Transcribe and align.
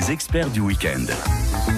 Experts 0.00 0.50
du 0.50 0.60
week-end. 0.60 1.04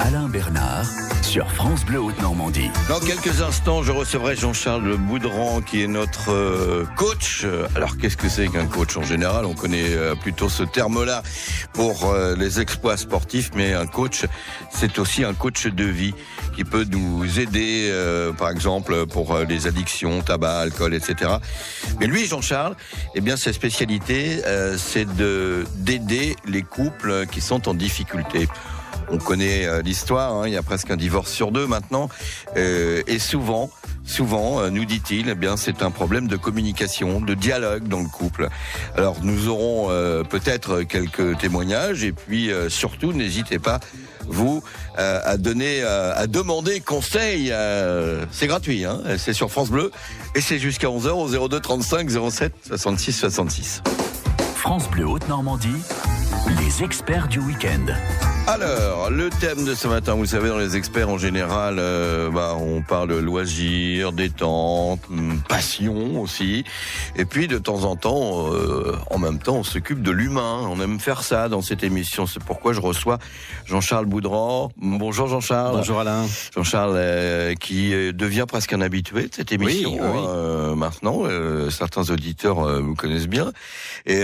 Alain 0.01 0.29
Bernard 0.29 0.87
sur 1.23 1.51
France 1.51 1.85
Bleu 1.85 2.01
Haute-Normandie. 2.01 2.71
Dans 2.89 3.01
quelques 3.01 3.41
instants, 3.41 3.83
je 3.83 3.91
recevrai 3.91 4.37
Jean-Charles 4.37 4.97
Boudran 4.97 5.63
qui 5.63 5.83
est 5.83 5.89
notre 5.89 6.31
euh, 6.31 6.87
coach. 6.97 7.45
Alors 7.75 7.97
qu'est-ce 7.97 8.17
que 8.17 8.29
c'est 8.29 8.47
qu'un 8.49 8.67
coach 8.67 8.97
en 8.97 9.03
général? 9.03 9.45
On 9.47 9.55
connaît 9.55 9.95
euh, 9.95 10.15
plutôt 10.15 10.49
ce 10.49 10.63
terme-là 10.63 11.23
pour 11.73 12.05
euh, 12.05 12.37
les 12.37 12.61
exploits 12.61 12.97
sportifs, 12.97 13.51
mais 13.57 13.73
un 13.73 13.87
coach, 13.87 14.27
c'est 14.71 14.99
aussi 14.99 15.25
un 15.25 15.35
coach 15.35 15.67
de 15.67 15.85
vie 15.85 16.15
qui 16.55 16.63
peut 16.63 16.87
nous 16.89 17.41
aider, 17.41 17.93
par 18.39 18.49
exemple, 18.49 19.07
pour 19.07 19.39
les 19.39 19.67
addictions, 19.67 20.23
tabac, 20.23 20.61
alcool, 20.61 20.95
etc. 20.95 21.33
Mais 21.99 22.07
lui, 22.07 22.27
Jean-Charles, 22.27 22.77
eh 23.17 23.21
bien, 23.21 23.37
sa 23.37 23.53
spécialité, 23.53 24.41
c'est 24.79 25.13
de 25.17 25.65
d'aider 25.75 26.37
les 26.47 26.63
couples 26.63 27.27
qui 27.27 27.41
sont 27.41 27.69
en 27.69 27.75
difficulté. 27.75 28.04
On 29.11 29.19
connaît 29.19 29.67
euh, 29.67 29.83
l'histoire, 29.83 30.33
hein, 30.33 30.47
il 30.47 30.55
y 30.55 30.57
a 30.57 30.63
presque 30.63 30.91
un 30.91 30.97
divorce 30.97 31.31
sur 31.31 31.53
deux 31.53 31.67
maintenant, 31.67 32.09
euh, 32.57 33.03
et 33.07 33.19
souvent, 33.19 33.71
souvent, 34.05 34.61
euh, 34.61 34.71
nous 34.71 34.85
dit-il, 34.85 35.29
eh 35.29 35.57
c'est 35.57 35.83
un 35.83 35.91
problème 35.91 36.27
de 36.27 36.37
communication, 36.37 37.21
de 37.21 37.35
dialogue 37.35 37.87
dans 37.87 38.01
le 38.01 38.09
couple. 38.09 38.49
Alors 38.97 39.17
nous 39.23 39.49
aurons 39.49 39.89
peut-être 40.29 40.83
quelques 40.83 41.39
témoignages, 41.39 42.03
et 42.03 42.13
puis 42.13 42.51
surtout 42.69 43.13
n'hésitez 43.13 43.59
pas 43.59 43.81
vous 44.27 44.63
à 44.97 45.37
donner, 45.37 45.83
à 45.83 46.27
demander 46.27 46.81
conseil. 46.81 47.53
c'est 48.31 48.47
gratuit, 48.47 48.85
hein, 48.85 49.01
c'est 49.19 49.33
sur 49.33 49.51
France 49.51 49.71
Bleu 49.71 49.91
et 50.35 50.41
c'est 50.41 50.59
jusqu'à 50.59 50.89
11h 50.89 51.11
au 51.11 51.49
02 51.49 51.61
35 51.61 52.11
07 52.31 52.53
66 52.67 53.13
66. 53.13 53.83
France 54.57 54.89
Bleu 54.91 55.07
Haute-Normandie, 55.07 55.77
les 56.49 56.83
experts 56.83 57.29
du 57.29 57.39
week-end. 57.39 57.87
Alors, 58.47 59.09
le 59.11 59.31
thème 59.31 59.65
de 59.65 59.75
ce 59.75 59.89
matin, 59.89 60.15
vous 60.15 60.27
savez, 60.27 60.51
dans 60.51 60.59
les 60.59 60.77
experts 60.77 61.09
en 61.09 61.17
général, 61.17 61.77
euh, 61.79 62.31
bah, 62.31 62.57
on 62.61 62.83
parle 62.83 63.19
loisirs, 63.19 64.13
détente, 64.13 65.01
hum, 65.11 65.41
passion 65.49 66.21
aussi. 66.21 66.65
Et 67.17 67.25
puis, 67.25 67.49
de 67.49 67.57
temps 67.57 67.85
en 67.85 67.97
temps, 67.97 68.53
euh, 68.53 68.97
en 69.11 69.19
même 69.19 69.39
temps, 69.39 69.57
on 69.57 69.65
s'occupe 69.65 70.03
de 70.03 70.11
l'humain. 70.11 70.61
On 70.69 70.79
aime 70.81 71.01
faire 71.01 71.23
ça 71.23 71.49
dans 71.49 71.63
cette 71.63 71.83
émission. 71.83 72.27
C'est 72.27 72.43
pourquoi 72.43 72.75
je 72.75 72.81
reçois 72.81 73.19
Jean-Charles 73.65 74.05
Boudran. 74.05 74.71
Bonjour 74.77 75.27
Jean-Charles. 75.27 75.77
Bonjour 75.79 76.01
Alain. 76.01 76.27
Jean-Charles, 76.55 76.97
euh, 76.97 77.55
qui 77.55 77.93
devient 78.13 78.45
presque 78.47 78.75
un 78.75 78.83
habitué 78.83 79.29
de 79.29 79.35
cette 79.35 79.53
émission 79.53 79.99
oui, 79.99 80.77
maintenant. 80.77 81.23
certains 81.71 82.11
auditeurs 82.11 82.83
vous 82.83 82.95
connaissent 82.95 83.29
bien. 83.29 83.53
Et 84.05 84.23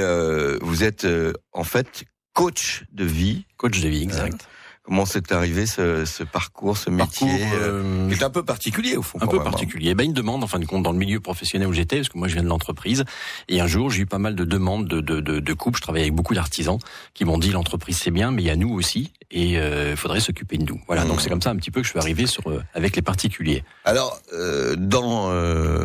vous 0.60 0.84
êtes 0.84 1.06
en 1.52 1.64
fait 1.64 2.05
coach 2.33 2.84
de 2.92 3.05
vie. 3.05 3.45
Coach 3.56 3.81
de 3.81 3.89
vie, 3.89 4.03
exact. 4.03 4.48
Comment 4.83 5.05
c'est 5.05 5.31
arrivé 5.31 5.67
ce, 5.67 6.05
ce, 6.05 6.25
parcours, 6.25 6.77
ce 6.77 6.89
métier 6.91 7.28
euh, 7.55 8.09
euh 8.11 8.25
un 8.25 8.31
peu 8.31 8.42
particulier 8.42 8.97
au 8.97 9.03
fond. 9.03 9.19
Un 9.20 9.27
peu 9.27 9.39
hein. 9.39 9.45
particulier. 9.45 9.95
Ben, 9.95 10.05
une 10.05 10.12
demande, 10.12 10.42
en 10.42 10.47
fin 10.47 10.59
de 10.59 10.64
compte, 10.64 10.83
dans 10.83 10.92
le 10.92 10.98
milieu 10.98 11.20
professionnel 11.20 11.69
où 11.69 11.73
j'étais, 11.73 11.97
parce 11.97 12.09
que 12.09 12.19
moi 12.19 12.28
je 12.28 12.34
viens 12.34 12.42
de 12.42 12.48
l'entreprise. 12.48 13.05
Et 13.48 13.61
un 13.61 13.67
jour, 13.67 13.91
j'ai 13.91 14.03
eu 14.03 14.06
pas 14.06 14.19
mal 14.19 14.34
de 14.34 14.45
demandes 14.45 14.89
de, 14.89 15.01
de, 15.01 15.20
de, 15.20 15.41
de 15.41 15.53
couples. 15.55 15.78
Je 15.78 15.83
travaillais 15.83 16.05
avec 16.05 16.14
beaucoup 16.14 16.34
d'artisans 16.34 16.78
qui 17.14 17.25
m'ont 17.25 17.39
dit 17.39 17.51
l'entreprise 17.51 17.98
c'est 17.98 18.11
bien, 18.11 18.31
mais 18.31 18.42
il 18.42 18.47
y 18.47 18.51
a 18.51 18.56
nous 18.56 18.73
aussi 18.73 19.12
et 19.31 19.51
il 19.51 19.56
euh, 19.58 19.97
faudrait 19.97 20.20
s'occuper 20.20 20.58
de 20.58 20.64
nous. 20.64 20.81
Voilà. 20.86 21.05
Donc 21.05 21.17
mmh. 21.17 21.20
c'est 21.20 21.28
comme 21.28 21.42
ça 21.42 21.51
un 21.51 21.56
petit 21.56 21.70
peu 21.70 21.81
que 21.81 21.86
je 21.86 21.91
suis 21.91 21.98
arrivé 21.98 22.27
sur 22.27 22.48
euh, 22.48 22.62
avec 22.75 22.97
les 22.97 23.03
particuliers. 23.03 23.62
Alors 23.84 24.20
euh, 24.33 24.75
dans 24.77 25.31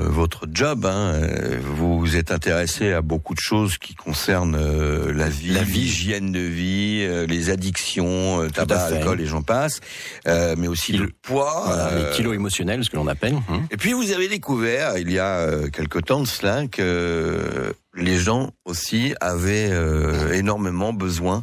votre 0.10 0.48
job, 0.52 0.86
hein, 0.86 1.20
vous 1.62 2.16
êtes 2.16 2.32
intéressé 2.32 2.92
à 2.94 3.02
beaucoup 3.02 3.34
de 3.34 3.40
choses 3.40 3.78
qui 3.78 3.94
concernent 3.94 4.58
la 5.12 5.30
vie, 5.30 5.52
la 5.52 5.64
vie, 5.64 5.82
l'hygiène 5.82 6.32
de 6.32 6.40
vie, 6.40 7.08
les 7.28 7.50
addictions, 7.50 8.48
tabac 8.50 8.85
alcool 8.94 9.22
et 9.22 9.26
j'en 9.26 9.42
passe, 9.42 9.80
euh, 10.28 10.56
mais 10.58 10.68
aussi 10.68 10.94
le 10.94 11.10
poids. 11.22 11.64
Voilà, 11.66 11.96
les 11.96 12.04
euh, 12.04 12.14
kilos 12.14 12.36
émotionnels, 12.36 12.84
ce 12.84 12.90
que 12.90 12.96
l'on 12.96 13.08
appelle. 13.08 13.36
Hein. 13.50 13.62
Et 13.72 13.78
puis 13.78 13.94
vous 13.94 14.12
avez 14.12 14.28
découvert, 14.28 14.98
il 14.98 15.12
y 15.12 15.20
a 15.20 15.40
euh, 15.40 15.70
quelque 15.70 16.00
temps 16.00 16.22
de 16.22 16.28
cela, 16.28 16.68
que 16.68 17.74
les 17.96 18.18
gens 18.18 18.52
aussi 18.66 19.14
avaient 19.22 19.72
énormément 20.34 20.92
besoin 20.92 21.42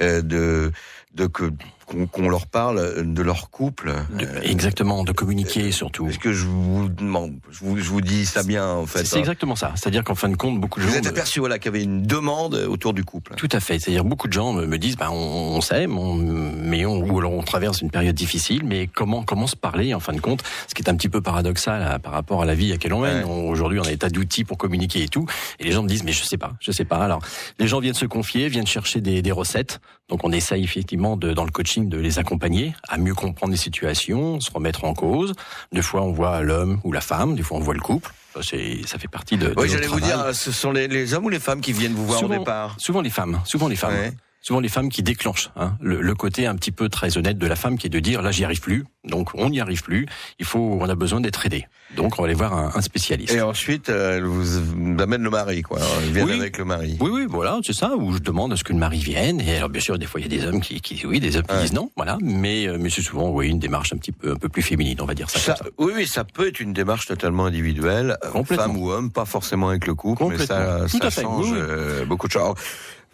de, 0.00 0.70
de 1.14 1.26
que 1.26 1.50
qu'on 1.88 2.28
leur 2.28 2.46
parle 2.46 3.12
de 3.12 3.22
leur 3.22 3.50
couple. 3.50 3.94
exactement, 4.42 5.04
de 5.04 5.12
communiquer 5.12 5.72
surtout. 5.72 6.08
Est-ce 6.08 6.18
que 6.18 6.32
je 6.32 6.46
vous 6.46 6.88
demande, 6.88 7.38
je 7.50 7.60
vous, 7.60 7.78
je 7.78 7.88
vous 7.88 8.00
dis 8.00 8.26
ça 8.26 8.42
bien 8.42 8.66
en 8.68 8.86
fait 8.86 9.04
C'est 9.04 9.16
hein. 9.16 9.20
exactement 9.20 9.56
ça. 9.56 9.72
C'est-à-dire 9.76 10.04
qu'en 10.04 10.14
fin 10.14 10.28
de 10.28 10.36
compte, 10.36 10.60
beaucoup 10.60 10.80
de 10.80 10.84
gens. 10.84 10.90
Vous 10.90 10.96
êtes 10.96 11.06
aperçu 11.06 11.40
voilà 11.40 11.58
qu'il 11.58 11.66
y 11.66 11.74
avait 11.74 11.84
une 11.84 12.02
demande 12.02 12.54
autour 12.54 12.92
du 12.92 13.04
couple. 13.04 13.34
Tout 13.36 13.48
à 13.52 13.60
fait. 13.60 13.78
C'est-à-dire 13.78 14.04
beaucoup 14.04 14.28
de 14.28 14.32
gens 14.32 14.52
me 14.52 14.78
disent, 14.78 14.96
bah, 14.96 15.10
on, 15.10 15.16
on 15.56 15.60
s'aime, 15.60 15.98
on, 15.98 16.14
mais 16.14 16.84
on, 16.86 16.98
ou 16.98 17.18
alors 17.18 17.32
on 17.32 17.42
traverse 17.42 17.80
une 17.80 17.90
période 17.90 18.14
difficile, 18.14 18.62
mais 18.64 18.86
comment 18.86 19.22
comment 19.22 19.46
se 19.46 19.56
parler 19.56 19.94
en 19.94 20.00
fin 20.00 20.12
de 20.12 20.20
compte? 20.20 20.42
Ce 20.68 20.74
qui 20.74 20.82
est 20.82 20.90
un 20.90 20.96
petit 20.96 21.08
peu 21.08 21.20
paradoxal 21.20 21.98
par 22.00 22.12
rapport 22.12 22.42
à 22.42 22.44
la 22.44 22.54
vie 22.54 22.70
à 22.70 22.72
laquelle 22.72 22.92
on 22.92 23.00
mène. 23.00 23.24
Aujourd'hui, 23.24 23.78
on 23.80 23.84
a 23.84 23.88
des 23.88 23.98
tas 23.98 24.10
d'outils 24.10 24.44
pour 24.44 24.58
communiquer 24.58 25.02
et 25.02 25.08
tout, 25.08 25.26
et 25.58 25.64
les 25.64 25.72
gens 25.72 25.82
me 25.82 25.88
disent, 25.88 26.04
mais 26.04 26.12
je 26.12 26.24
sais 26.24 26.38
pas, 26.38 26.52
je 26.60 26.72
sais 26.72 26.84
pas. 26.84 26.98
Alors, 26.98 27.20
les 27.58 27.66
gens 27.66 27.80
viennent 27.80 27.94
se 27.94 28.06
confier, 28.06 28.48
viennent 28.48 28.66
chercher 28.66 29.00
des, 29.00 29.22
des 29.22 29.32
recettes. 29.32 29.80
Donc, 30.08 30.24
on 30.24 30.32
essaye 30.32 30.64
effectivement 30.64 31.16
de, 31.18 31.34
dans 31.34 31.44
le 31.44 31.50
coaching 31.50 31.77
de 31.86 31.98
les 31.98 32.18
accompagner 32.18 32.74
à 32.88 32.98
mieux 32.98 33.14
comprendre 33.14 33.52
les 33.52 33.58
situations, 33.58 34.40
se 34.40 34.50
remettre 34.50 34.84
en 34.84 34.94
cause. 34.94 35.34
Des 35.72 35.82
fois, 35.82 36.02
on 36.02 36.12
voit 36.12 36.42
l'homme 36.42 36.80
ou 36.84 36.92
la 36.92 37.00
femme, 37.00 37.36
des 37.36 37.42
fois, 37.42 37.58
on 37.58 37.60
voit 37.60 37.74
le 37.74 37.80
couple. 37.80 38.12
Ça, 38.34 38.40
ça 38.42 38.98
fait 38.98 39.08
partie 39.08 39.36
de. 39.36 39.52
oui, 39.56 39.68
j'allais 39.68 39.86
vous 39.86 40.00
dire, 40.00 40.34
ce 40.34 40.52
sont 40.52 40.72
les, 40.72 41.14
hommes 41.14 41.26
ou 41.26 41.28
les 41.28 41.40
femmes 41.40 41.60
qui 41.60 41.72
viennent 41.72 41.94
vous 41.94 42.06
voir 42.06 42.22
au 42.22 42.28
départ? 42.28 42.76
Souvent 42.78 43.00
les 43.00 43.10
femmes. 43.10 43.40
Souvent 43.44 43.68
les 43.68 43.76
femmes 43.76 44.12
souvent 44.48 44.60
les 44.60 44.70
femmes 44.70 44.88
qui 44.88 45.02
déclenchent 45.02 45.50
hein, 45.56 45.76
le, 45.80 46.14
côté 46.14 46.46
un 46.46 46.56
petit 46.56 46.72
peu 46.72 46.88
très 46.88 47.18
honnête 47.18 47.36
de 47.36 47.46
la 47.46 47.54
femme 47.54 47.76
qui 47.76 47.86
est 47.86 47.90
de 47.90 48.00
dire 48.00 48.22
là 48.22 48.30
j'y 48.30 48.44
arrive 48.44 48.62
plus, 48.62 48.86
donc 49.04 49.34
on 49.34 49.50
n'y 49.50 49.60
arrive 49.60 49.82
plus, 49.82 50.06
il 50.38 50.46
faut, 50.46 50.78
on 50.80 50.88
a 50.88 50.94
besoin 50.94 51.20
d'être 51.20 51.44
aidé. 51.44 51.66
Donc 51.94 52.18
on 52.18 52.22
va 52.22 52.26
aller 52.26 52.34
voir 52.34 52.76
un, 52.76 52.80
spécialiste. 52.80 53.32
Et 53.32 53.40
ensuite, 53.40 53.88
euh, 53.88 54.16
elle 54.16 54.24
vous 54.24 54.58
amène 55.00 55.22
le 55.22 55.30
mari, 55.30 55.62
quoi. 55.62 55.78
Elle 56.02 56.12
vient 56.12 56.40
avec 56.40 56.58
le 56.58 56.64
mari. 56.64 56.96
Oui, 57.00 57.10
oui, 57.12 57.26
voilà, 57.28 57.58
c'est 57.62 57.74
ça. 57.74 57.94
Où 57.96 58.12
je 58.12 58.18
demande 58.18 58.52
à 58.52 58.56
ce 58.56 58.64
que 58.64 58.72
le 58.72 58.78
mari 58.78 58.98
vienne. 58.98 59.40
Et 59.40 59.56
alors 59.56 59.68
bien 59.68 59.80
sûr, 59.80 59.98
des 59.98 60.06
fois 60.06 60.20
il 60.20 60.32
y 60.32 60.34
a 60.34 60.38
des 60.40 60.46
hommes 60.46 60.62
qui, 60.62 60.80
qui 60.80 61.06
oui, 61.06 61.20
des 61.20 61.36
hommes 61.36 61.46
qui 61.46 61.56
disent 61.58 61.74
non, 61.74 61.90
voilà. 61.96 62.16
Mais 62.22 62.66
euh, 62.66 62.78
mais 62.80 62.88
c'est 62.88 63.02
souvent 63.02 63.28
oui 63.28 63.48
une 63.48 63.58
démarche 63.58 63.92
un 63.92 63.98
petit 63.98 64.12
peu 64.12 64.32
un 64.32 64.36
peu 64.36 64.48
plus 64.48 64.62
féminine, 64.62 64.98
on 65.02 65.06
va 65.06 65.14
dire 65.14 65.28
ça. 65.28 65.38
ça, 65.38 65.56
Oui, 65.76 65.92
oui, 65.94 66.06
ça 66.06 66.24
peut 66.24 66.48
être 66.48 66.60
une 66.60 66.72
démarche 66.72 67.06
totalement 67.06 67.44
individuelle, 67.44 68.16
femme 68.46 68.76
ou 68.78 68.90
homme, 68.90 69.10
pas 69.10 69.26
forcément 69.26 69.68
avec 69.68 69.86
le 69.86 69.94
couple, 69.94 70.24
mais 70.28 70.38
ça, 70.38 70.88
ça 70.88 71.10
change 71.10 71.52
euh, 71.52 72.06
beaucoup 72.06 72.26
de 72.26 72.32
choses. 72.32 72.54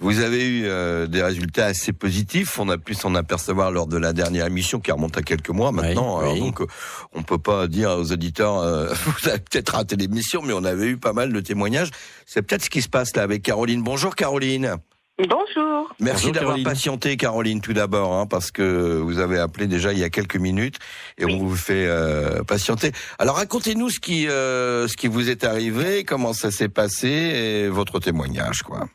Vous 0.00 0.20
avez 0.20 0.44
eu 0.44 0.64
euh, 0.66 1.06
des 1.06 1.22
résultats 1.22 1.66
assez 1.66 1.92
positifs. 1.92 2.58
On 2.58 2.68
a 2.68 2.78
pu 2.78 2.94
s'en 2.94 3.14
apercevoir 3.14 3.70
lors 3.70 3.86
de 3.86 3.96
la 3.96 4.12
dernière 4.12 4.46
émission 4.46 4.80
qui 4.80 4.90
remonte 4.90 5.16
à 5.16 5.22
quelques 5.22 5.50
mois 5.50 5.70
maintenant. 5.72 6.34
donc, 6.36 6.60
on 7.12 7.22
peut 7.22 7.38
pas 7.38 7.68
dire 7.68 7.90
aux 7.90 8.10
auditeurs, 8.12 8.58
euh, 8.58 8.92
vous 9.04 9.28
avez 9.28 9.38
peut-être 9.38 9.70
raté 9.70 9.96
l'émission, 9.96 10.42
mais 10.42 10.52
on 10.52 10.64
avait 10.64 10.86
eu 10.86 10.96
pas 10.96 11.12
mal 11.12 11.32
de 11.32 11.40
témoignages. 11.40 11.90
C'est 12.26 12.42
peut-être 12.42 12.64
ce 12.64 12.70
qui 12.70 12.82
se 12.82 12.88
passe 12.88 13.14
là 13.14 13.22
avec 13.22 13.42
Caroline. 13.42 13.82
Bonjour 13.82 14.16
Caroline. 14.16 14.76
Bonjour. 15.16 15.94
Merci 16.00 16.32
d'avoir 16.32 16.58
patienté, 16.64 17.16
Caroline, 17.16 17.60
tout 17.60 17.72
d'abord, 17.72 18.14
hein, 18.14 18.26
parce 18.26 18.50
que 18.50 18.98
vous 18.98 19.20
avez 19.20 19.38
appelé 19.38 19.68
déjà 19.68 19.92
il 19.92 19.98
y 20.00 20.02
a 20.02 20.10
quelques 20.10 20.36
minutes 20.36 20.78
et 21.18 21.24
on 21.24 21.38
vous 21.38 21.54
fait 21.54 21.86
euh, 21.86 22.42
patienter. 22.42 22.90
Alors, 23.20 23.36
racontez-nous 23.36 23.90
ce 23.90 24.00
qui 24.00 24.24
ce 24.24 24.96
qui 24.96 25.06
vous 25.06 25.30
est 25.30 25.44
arrivé, 25.44 26.02
comment 26.02 26.32
ça 26.32 26.50
s'est 26.50 26.68
passé 26.68 27.08
et 27.08 27.68
votre 27.68 28.00
témoignage, 28.00 28.64
quoi. 28.64 28.88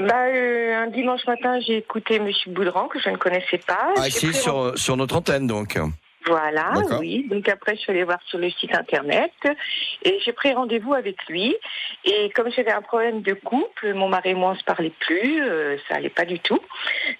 Bah, 0.00 0.26
euh, 0.26 0.82
un 0.84 0.86
dimanche 0.88 1.26
matin, 1.26 1.58
j'ai 1.60 1.78
écouté 1.78 2.16
M. 2.16 2.28
Boudran, 2.48 2.88
que 2.88 3.00
je 3.00 3.08
ne 3.08 3.16
connaissais 3.16 3.58
pas. 3.58 3.94
Ah, 3.96 4.10
si, 4.10 4.32
sur, 4.32 4.78
sur 4.78 4.96
notre 4.96 5.16
antenne, 5.16 5.46
donc. 5.46 5.78
Voilà, 6.28 6.72
oui. 6.98 7.26
Donc 7.30 7.48
après, 7.48 7.74
je 7.74 7.80
suis 7.80 7.92
allée 7.92 8.04
voir 8.04 8.18
sur 8.26 8.38
le 8.38 8.50
site 8.50 8.74
internet 8.74 9.32
et 10.02 10.18
j'ai 10.24 10.32
pris 10.32 10.52
rendez-vous 10.52 10.94
avec 10.94 11.16
lui. 11.28 11.56
Et 12.04 12.30
comme 12.30 12.50
j'avais 12.50 12.72
un 12.72 12.82
problème 12.82 13.22
de 13.22 13.32
couple, 13.32 13.94
mon 13.94 14.08
mari 14.08 14.30
et 14.30 14.34
moi 14.34 14.50
on 14.50 14.54
se 14.54 14.64
parlait 14.64 14.92
plus, 15.00 15.42
euh, 15.42 15.76
ça 15.88 15.96
allait 15.96 16.10
pas 16.10 16.24
du 16.24 16.38
tout. 16.38 16.60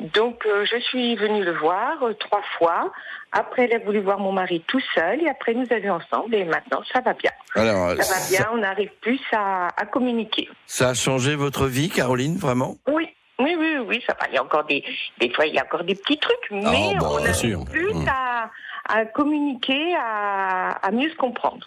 Donc 0.00 0.44
euh, 0.46 0.64
je 0.70 0.78
suis 0.80 1.16
venue 1.16 1.43
le 1.43 1.52
voir 1.52 1.99
trois 2.20 2.43
fois. 2.58 2.93
Après, 3.32 3.66
il 3.66 3.75
a 3.75 3.78
voulu 3.78 4.00
voir 4.00 4.19
mon 4.19 4.32
mari 4.32 4.62
tout 4.66 4.81
seul 4.94 5.22
et 5.22 5.28
après 5.28 5.54
nous 5.54 5.66
allions 5.70 5.94
ensemble 5.94 6.34
et 6.34 6.44
maintenant 6.44 6.82
ça 6.93 7.00
va 7.00 7.14
bien. 7.14 7.31
Alors, 7.54 8.02
ça 8.02 8.14
va 8.14 8.28
bien, 8.28 8.50
on 8.52 8.62
arrive 8.62 8.90
plus 9.00 9.20
à, 9.32 9.69
à 9.76 9.87
communiquer. 9.87 10.49
Ça 10.66 10.90
a 10.90 10.94
changé 10.94 11.34
votre 11.34 11.66
vie, 11.66 11.88
Caroline, 11.88 12.37
vraiment? 12.37 12.76
Oui, 12.87 13.08
oui, 13.38 13.56
oui, 13.58 13.76
oui, 13.87 14.02
ça 14.06 14.16
va. 14.19 14.26
Il 14.28 14.34
y 14.34 14.38
a 14.38 14.43
encore 14.43 14.64
des, 14.64 14.82
des 15.20 15.31
fois, 15.31 15.46
il 15.46 15.54
y 15.54 15.58
a 15.58 15.64
encore 15.64 15.84
des 15.84 15.94
petits 15.94 16.19
trucs, 16.19 16.50
mais 16.50 16.94
ah, 16.96 17.04
on 17.04 17.25
arrive 17.25 17.64
plus 17.70 17.94
mmh. 17.94 18.08
à, 18.08 18.50
à, 18.88 19.05
communiquer, 19.05 19.94
à, 19.96 20.70
à 20.82 20.90
mieux 20.90 21.11
se 21.11 21.17
comprendre. 21.17 21.67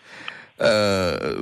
Euh, 0.61 1.37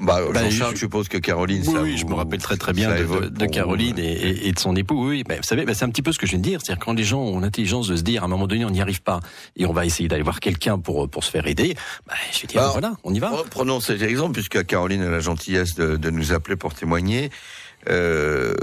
bah, 0.00 0.20
bah, 0.32 0.48
je 0.48 0.76
suppose 0.76 1.08
que 1.08 1.18
Caroline. 1.18 1.64
Oui, 1.66 1.74
oui 1.82 1.98
je 1.98 2.06
me 2.06 2.14
rappelle 2.14 2.40
très 2.40 2.56
très 2.56 2.72
bien 2.72 2.90
de, 2.94 3.28
de, 3.28 3.46
Caroline 3.46 3.98
et, 3.98 4.46
et, 4.46 4.52
de 4.52 4.58
son 4.58 4.76
époux. 4.76 5.08
Oui, 5.08 5.24
bah, 5.24 5.36
vous 5.36 5.42
savez, 5.42 5.64
bah, 5.64 5.74
c'est 5.74 5.84
un 5.84 5.90
petit 5.90 6.02
peu 6.02 6.12
ce 6.12 6.18
que 6.18 6.26
je 6.26 6.32
viens 6.32 6.38
de 6.38 6.44
dire. 6.44 6.60
C'est-à-dire 6.62 6.84
quand 6.84 6.92
les 6.92 7.04
gens 7.04 7.20
ont 7.20 7.40
l'intelligence 7.40 7.88
de 7.88 7.96
se 7.96 8.02
dire 8.02 8.22
à 8.22 8.26
un 8.26 8.28
moment 8.28 8.46
donné 8.46 8.64
on 8.64 8.70
n'y 8.70 8.80
arrive 8.80 9.02
pas 9.02 9.20
et 9.56 9.66
on 9.66 9.72
va 9.72 9.86
essayer 9.86 10.08
d'aller 10.08 10.22
voir 10.22 10.40
quelqu'un 10.40 10.78
pour 10.78 11.08
pour 11.08 11.24
se 11.24 11.30
faire 11.30 11.46
aider. 11.46 11.74
Bah, 12.06 12.14
je 12.32 12.40
vais 12.40 12.46
dire 12.46 12.62
voilà, 12.70 12.92
on 13.02 13.12
y 13.12 13.18
va. 13.18 13.32
Prenons 13.50 13.80
cet 13.80 14.02
exemple 14.02 14.34
puisque 14.34 14.64
Caroline 14.64 15.02
a 15.02 15.10
la 15.10 15.20
gentillesse 15.20 15.74
de, 15.74 15.96
de 15.96 16.10
nous 16.10 16.32
appeler 16.32 16.56
pour 16.56 16.74
témoigner. 16.74 17.30
Euh, 17.88 18.54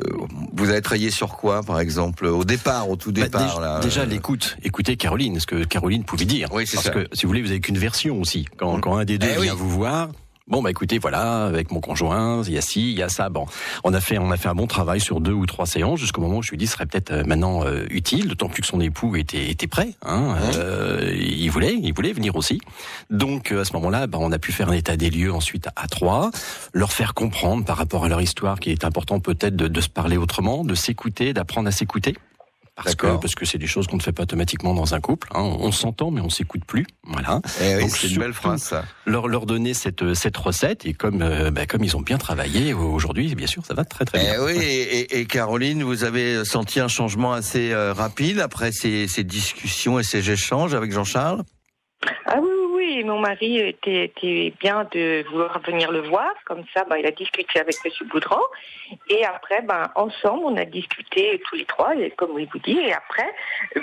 vous 0.54 0.70
avez 0.70 0.82
travaillé 0.82 1.10
sur 1.10 1.38
quoi, 1.38 1.64
par 1.64 1.80
exemple, 1.80 2.26
au 2.26 2.44
départ, 2.44 2.90
au 2.90 2.96
tout 2.96 3.12
bah, 3.12 3.24
départ 3.24 3.56
Déjà, 3.56 3.80
déjà 3.80 4.06
l'écoute. 4.06 4.58
Écoutez 4.64 4.98
Caroline, 4.98 5.40
ce 5.40 5.48
que 5.48 5.64
Caroline 5.64 6.04
pouvait 6.04 6.26
dire. 6.26 6.50
Oui, 6.52 6.68
c'est 6.68 6.76
Parce 6.76 6.90
que 6.90 7.08
si 7.14 7.24
vous 7.24 7.30
voulez, 7.30 7.42
vous 7.42 7.52
avez 7.52 7.60
qu'une 7.60 7.78
version 7.78 8.20
aussi. 8.20 8.46
Quand, 8.58 8.80
quand 8.80 8.98
un 8.98 9.06
des 9.06 9.18
deux 9.18 9.28
eh 9.38 9.42
vient 9.42 9.56
vous 9.56 9.70
voir, 9.70 10.10
Bon 10.48 10.62
bah 10.62 10.70
écoutez 10.70 11.00
voilà 11.00 11.46
avec 11.46 11.72
mon 11.72 11.80
conjoint 11.80 12.44
il 12.46 12.54
y 12.54 12.58
a 12.60 12.62
ci 12.62 12.92
il 12.92 12.96
y 12.96 13.02
a 13.02 13.10
ça. 13.10 13.30
Bon 13.30 13.48
on 13.84 13.96
a 13.96 14.00
fait 14.00 14.20
on 14.20 14.30
a 14.30 14.38
fait 14.38 14.48
un 14.48 14.54
bon 14.54 14.68
travail 14.68 15.00
sur 15.00 15.20
deux 15.20 15.32
ou 15.32 15.48
trois 15.48 15.66
séances 15.66 16.00
jusqu'au 16.00 16.22
moment 16.22 16.38
où 16.38 16.44
je 16.44 16.52
lui 16.52 16.58
dis 16.58 16.68
ce 16.68 16.74
serait 16.74 16.86
peut-être 16.86 17.10
euh, 17.10 17.24
maintenant 17.26 17.66
euh, 17.66 17.88
utile 17.90 18.28
d'autant 18.28 18.48
plus 18.48 18.62
que 18.62 18.68
son 18.68 18.80
époux 18.80 19.16
était 19.16 19.50
était 19.50 19.66
prêt 19.66 19.96
hein, 20.04 20.36
euh, 20.54 21.12
il 21.16 21.50
voulait 21.50 21.74
il 21.82 21.92
voulait 21.96 22.14
venir 22.14 22.36
aussi. 22.36 22.62
Donc 23.10 23.52
à 23.52 23.66
ce 23.66 23.74
moment-là 23.74 24.06
bah, 24.06 24.20
on 24.22 24.32
a 24.32 24.38
pu 24.38 24.52
faire 24.52 24.70
un 24.70 24.74
état 24.74 24.96
des 24.98 25.10
lieux 25.10 25.34
ensuite 25.34 25.68
à 25.76 25.88
trois 25.88 26.30
leur 26.74 26.94
faire 26.94 27.16
comprendre 27.16 27.66
par 27.66 27.78
rapport 27.78 28.06
à 28.06 28.08
leur 28.08 28.22
histoire 28.22 28.60
qu'il 28.60 28.72
est 28.72 28.86
important 28.86 29.20
peut-être 29.20 29.56
de, 29.56 29.68
de 29.68 29.82
se 29.82 29.90
parler 29.90 30.18
autrement 30.18 30.64
de 30.64 30.76
s'écouter 30.76 31.34
d'apprendre 31.34 31.70
à 31.70 31.72
s'écouter 31.72 32.16
parce 32.76 32.96
que 32.96 33.08
parce 33.18 33.36
que 33.36 33.46
c'est 33.46 33.58
des 33.58 33.68
choses 33.68 33.88
qu'on 33.88 33.96
ne 33.96 34.02
fait 34.02 34.12
pas 34.12 34.24
automatiquement 34.24 34.74
dans 34.74 34.94
un 34.94 35.00
couple. 35.00 35.30
Hein. 35.34 35.42
On, 35.42 35.72
s'entend, 35.72 36.12
mais 36.12 36.22
on 36.22 36.30
s'écoute 36.30 36.66
plus. 36.66 36.86
Voilà. 37.04 37.42
Eh 37.62 37.80
Donc 37.80 37.90
c'est 37.92 38.10
une 38.10 38.20
belle 38.20 38.34
phrase. 38.34 38.62
Ça. 38.64 38.84
Leur 39.06 39.28
leur 39.28 39.46
donner 39.46 39.74
cette 39.74 40.14
cette 40.14 40.36
recette 40.36 40.86
et 40.86 40.94
comme 40.94 41.22
euh, 41.22 41.52
bah, 41.52 41.66
comme 41.66 41.84
ils 41.84 41.96
ont 41.96 42.02
bien 42.02 42.18
travaillé 42.18 42.74
aujourd'hui, 42.74 43.34
bien 43.34 43.48
sûr, 43.48 43.66
ça 43.66 43.74
va 43.74 43.86
très 43.86 44.04
très 44.04 44.20
bien. 44.20 44.34
Eh 44.36 44.40
oui. 44.40 44.58
Et, 44.58 45.20
et, 45.20 45.26
Caroline, 45.26 45.84
vous 45.84 46.04
avez 46.04 46.44
senti 46.44 46.80
un 46.80 46.88
changement 46.88 47.32
assez 47.34 47.72
euh, 47.72 47.94
rapide 47.94 48.40
après 48.40 48.72
ces, 48.72 49.08
ces 49.08 49.24
discussions 49.24 49.98
et 50.00 50.04
ces 50.04 50.30
échanges 50.30 50.74
avec 50.74 50.92
Jean-Charles? 50.92 51.44
Ah 52.26 52.36
oui, 52.42 52.50
et 52.86 53.04
mon 53.04 53.20
mari 53.20 53.60
était, 53.60 54.54
bien 54.60 54.88
de 54.92 55.24
vouloir 55.30 55.60
venir 55.60 55.92
le 55.92 56.02
voir. 56.02 56.32
Comme 56.46 56.64
ça, 56.74 56.86
bah, 56.90 56.98
il 56.98 57.06
a 57.06 57.12
discuté 57.12 57.60
avec 57.60 57.76
M. 57.84 57.92
Boudran. 58.10 58.42
Et 59.10 59.26
après, 59.26 59.62
bah, 59.62 59.92
ensemble, 59.96 60.44
on 60.46 60.58
a 60.58 60.66
discuté 60.66 61.42
tous 61.50 61.56
les 61.56 61.66
trois, 61.66 61.94
comme 62.18 62.40
je 62.40 62.46
vous 62.52 62.60
dis. 62.60 62.78
Et 62.78 62.94
après, 62.94 63.28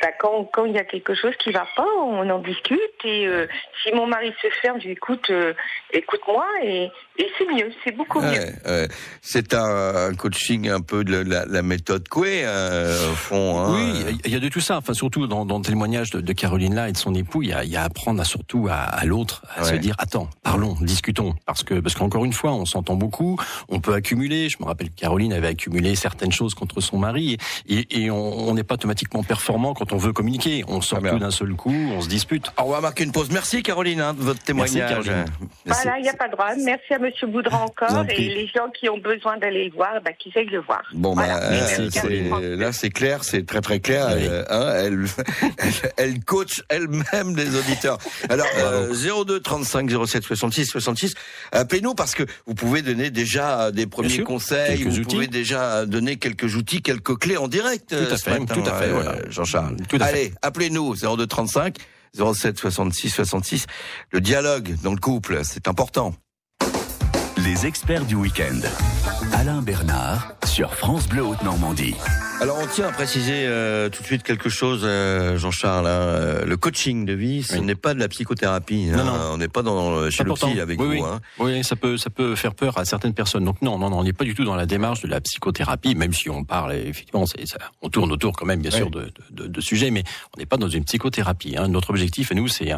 bah, 0.01 0.09
quand, 0.19 0.45
quand 0.53 0.65
il 0.65 0.73
y 0.73 0.79
a 0.79 0.85
quelque 0.85 1.15
chose 1.15 1.35
qui 1.39 1.51
ne 1.51 1.55
va 1.55 1.67
pas, 1.77 1.87
on 1.99 2.29
en 2.29 2.39
discute. 2.39 2.81
Et 3.05 3.27
euh, 3.27 3.47
si 3.83 3.93
mon 3.93 4.07
mari 4.07 4.33
se 4.41 4.49
ferme, 4.61 4.81
je 4.81 4.87
lui 4.87 4.93
écoute, 4.93 5.29
euh, 5.31 5.53
écoute-moi. 5.93 6.47
Et, 6.65 6.91
et 7.19 7.31
c'est 7.39 7.47
mieux, 7.47 7.71
c'est 7.85 7.95
beaucoup 7.95 8.21
mieux. 8.21 8.87
c'est 9.21 9.55
un, 9.55 10.15
coaching 10.15 10.71
un 10.71 10.81
peu 10.81 11.05
de 11.05 11.25
la, 11.27 11.63
méthode 11.63 12.09
Coué, 12.09 12.43
euh, 12.45 13.13
au 13.13 13.15
fond. 13.15 13.59
Hein. 13.59 13.75
Oui, 13.75 14.19
il 14.25 14.33
y 14.33 14.37
a 14.37 14.41
de 14.41 14.49
tout 14.49 14.61
ça. 14.61 14.79
Enfin, 14.79 14.95
surtout 14.95 15.27
dans, 15.27 15.45
dans 15.45 15.59
le 15.59 15.65
témoignage 15.65 16.11
de, 16.11 16.33
Caroline 16.33 16.75
là 16.75 16.89
et 16.89 16.93
de 16.93 16.97
son 16.97 17.15
époux, 17.15 17.43
il 17.43 17.51
y 17.51 17.53
a, 17.53 17.63
y 17.65 17.77
a 17.77 17.83
à 17.83 17.87
apprendre 17.87 18.21
à, 18.21 18.25
surtout 18.25 18.69
à, 18.71 18.92
à 18.93 19.05
l'autre, 19.05 19.43
à 19.57 19.65
se 19.65 19.75
dire 19.75 19.95
attends, 19.99 20.29
parlons, 20.43 20.77
discutons, 20.81 21.35
parce 21.47 21.63
que 21.63 21.81
parce 21.81 21.95
qu'encore 21.95 22.25
une 22.25 22.33
fois, 22.33 22.53
on 22.53 22.67
s'entend 22.67 22.95
beaucoup, 22.95 23.39
on 23.69 23.81
peut 23.81 23.95
accumuler. 23.95 24.49
Je 24.49 24.59
me 24.61 24.67
rappelle 24.67 24.91
que 24.91 24.97
Caroline 24.97 25.33
avait 25.33 25.49
accumulé 25.49 25.95
certaines 25.97 26.33
choses 26.33 26.55
contre 26.55 26.81
son 26.81 26.99
mari, 26.99 27.39
et, 27.69 28.03
et 28.03 28.11
on 28.11 28.53
n'est 28.55 28.65
pas 28.65 28.75
automatiquement 28.75 29.23
performant 29.23 29.75
quand 29.75 29.93
on 29.93 29.97
veut 29.97 30.13
communiquer. 30.13 30.65
On 30.69 30.81
sort 30.81 31.01
tout 31.01 31.19
d'un 31.19 31.31
seul 31.31 31.55
coup, 31.55 31.73
on 31.73 32.01
se 32.01 32.09
dispute. 32.09 32.51
Alors, 32.57 32.71
on 32.71 32.73
va 32.73 32.81
marquer 32.81 33.05
une 33.05 33.13
pause. 33.13 33.31
Merci 33.31 33.63
Caroline 33.63 34.01
hein, 34.01 34.15
de 34.15 34.23
votre 34.23 34.43
témoignage. 34.43 35.11
Merci, 35.65 35.83
Voilà, 35.85 35.99
il 35.99 36.03
n'y 36.03 36.09
a 36.09 36.15
pas 36.15 36.29
de 36.29 36.33
droit. 36.33 36.55
Merci 36.57 36.95
à 36.95 36.99
Monsieur 36.99 37.27
Boudran 37.27 37.65
encore, 37.65 38.05
et 38.11 38.29
les 38.29 38.47
gens 38.47 38.69
qui 38.79 38.89
ont 38.89 38.99
besoin 38.99 39.39
d'aller 39.39 39.69
le 39.69 39.75
voir, 39.75 40.01
bah, 40.05 40.13
qu'ils 40.13 40.37
aillent 40.37 40.47
le 40.47 40.61
voir. 40.61 40.83
Bon, 40.93 41.15
bah, 41.15 41.27
là 42.41 42.73
c'est 42.73 42.91
clair, 42.91 43.25
c'est 43.25 43.47
très 43.47 43.61
très 43.61 43.81
clair. 43.81 44.07
Euh, 44.11 44.45
hein, 44.51 44.73
elle, 44.77 45.07
elle, 45.97 46.25
coach 46.25 46.63
elle-même 46.69 47.37
les 47.37 47.57
auditeurs. 47.57 47.99
Alors. 48.29 48.47
02 48.91 49.41
35 49.41 49.91
07 50.07 50.25
66 50.25 50.67
66. 50.67 51.15
Appelez-nous 51.53 51.95
parce 51.95 52.15
que 52.15 52.25
vous 52.47 52.55
pouvez 52.55 52.83
donner 52.83 53.11
déjà 53.11 53.71
des 53.71 53.87
premiers 53.87 54.23
conseils, 54.23 54.85
vous 54.85 55.03
pouvez 55.03 55.27
déjà 55.27 55.87
donner 55.87 56.17
quelques 56.17 56.57
outils, 56.57 56.83
quelques 56.83 57.17
clés 57.19 57.37
en 57.37 57.49
direct. 57.49 57.91
Tout 57.91 58.15
à 58.15 58.17
fait, 58.17 58.39
tout 58.47 58.61
à 58.67 58.79
fait, 58.79 58.89
euh, 58.89 59.31
Jean-Charles. 59.31 59.77
Allez, 60.01 60.33
appelez-nous 60.43 60.97
02 60.97 61.27
35 61.27 61.77
07 62.15 62.59
66 62.59 63.11
66. 63.11 63.67
Le 64.11 64.21
dialogue 64.21 64.75
dans 64.83 64.93
le 64.93 65.01
couple, 65.01 65.41
c'est 65.45 65.69
important. 65.69 66.15
Les 67.39 67.67
experts 67.67 68.05
du 68.05 68.15
week-end. 68.15 68.61
Alain 69.33 69.63
Bernard 69.63 70.35
sur 70.45 70.75
France 70.75 71.09
Bleu 71.09 71.25
Haute-Normandie. 71.25 71.95
Alors 72.43 72.59
on 72.61 72.67
tient 72.67 72.89
à 72.89 72.91
préciser 72.91 73.45
euh, 73.47 73.89
tout 73.89 74.03
de 74.03 74.07
suite 74.07 74.25
quelque 74.25 74.49
chose, 74.49 74.81
euh, 74.83 75.39
Jean-Charles. 75.39 75.87
Hein, 75.87 75.91
euh, 75.91 76.45
le 76.45 76.57
coaching 76.57 77.05
de 77.05 77.13
vie, 77.13 77.45
ce 77.45 77.55
n'est 77.55 77.77
pas 77.77 77.95
de 77.95 78.01
la 78.01 78.09
psychothérapie. 78.09 78.91
Hein. 78.93 78.97
non, 78.97 79.13
On 79.35 79.37
n'est 79.37 79.47
pas 79.47 79.63
dans 79.63 80.11
chez 80.11 80.25
le 80.25 80.33
psy 80.33 80.59
avec 80.59 80.81
oui, 80.81 80.99
vous. 80.99 81.05
Hein. 81.05 81.21
Oui, 81.39 81.63
ça 81.63 81.77
peut 81.77 81.97
ça 81.97 82.11
peut 82.11 82.35
faire 82.35 82.57
peur 82.57 82.79
à 82.79 82.85
certaines 82.85 83.15
personnes. 83.15 83.45
Donc 83.45 83.63
non, 83.63 83.79
non, 83.79 83.91
non 83.91 84.01
on 84.01 84.03
n'est 84.03 84.13
pas 84.13 84.25
du 84.25 84.35
tout 84.35 84.45
dans 84.45 84.57
la 84.57 84.67
démarche 84.67 85.03
de 85.03 85.07
la 85.07 85.21
psychothérapie, 85.21 85.95
même 85.95 86.13
si 86.13 86.31
on 86.31 86.43
parle 86.43 86.73
effectivement, 86.73 87.27
ça, 87.27 87.37
on 87.81 87.89
tourne 87.89 88.11
autour 88.11 88.33
quand 88.33 88.47
même 88.47 88.61
bien 88.61 88.73
sûr 88.73 88.91
de, 88.91 89.13
de, 89.31 89.47
de, 89.47 89.61
sujets, 89.61 89.93
mais 89.93 90.03
on 90.35 90.41
n'est 90.41 90.47
pas 90.47 90.57
dans 90.57 90.69
une 90.69 90.83
psychothérapie. 90.83 91.55
Hein. 91.57 91.69
Notre 91.69 91.91
objectif, 91.91 92.33
à 92.33 92.35
nous, 92.35 92.49
c'est 92.49 92.73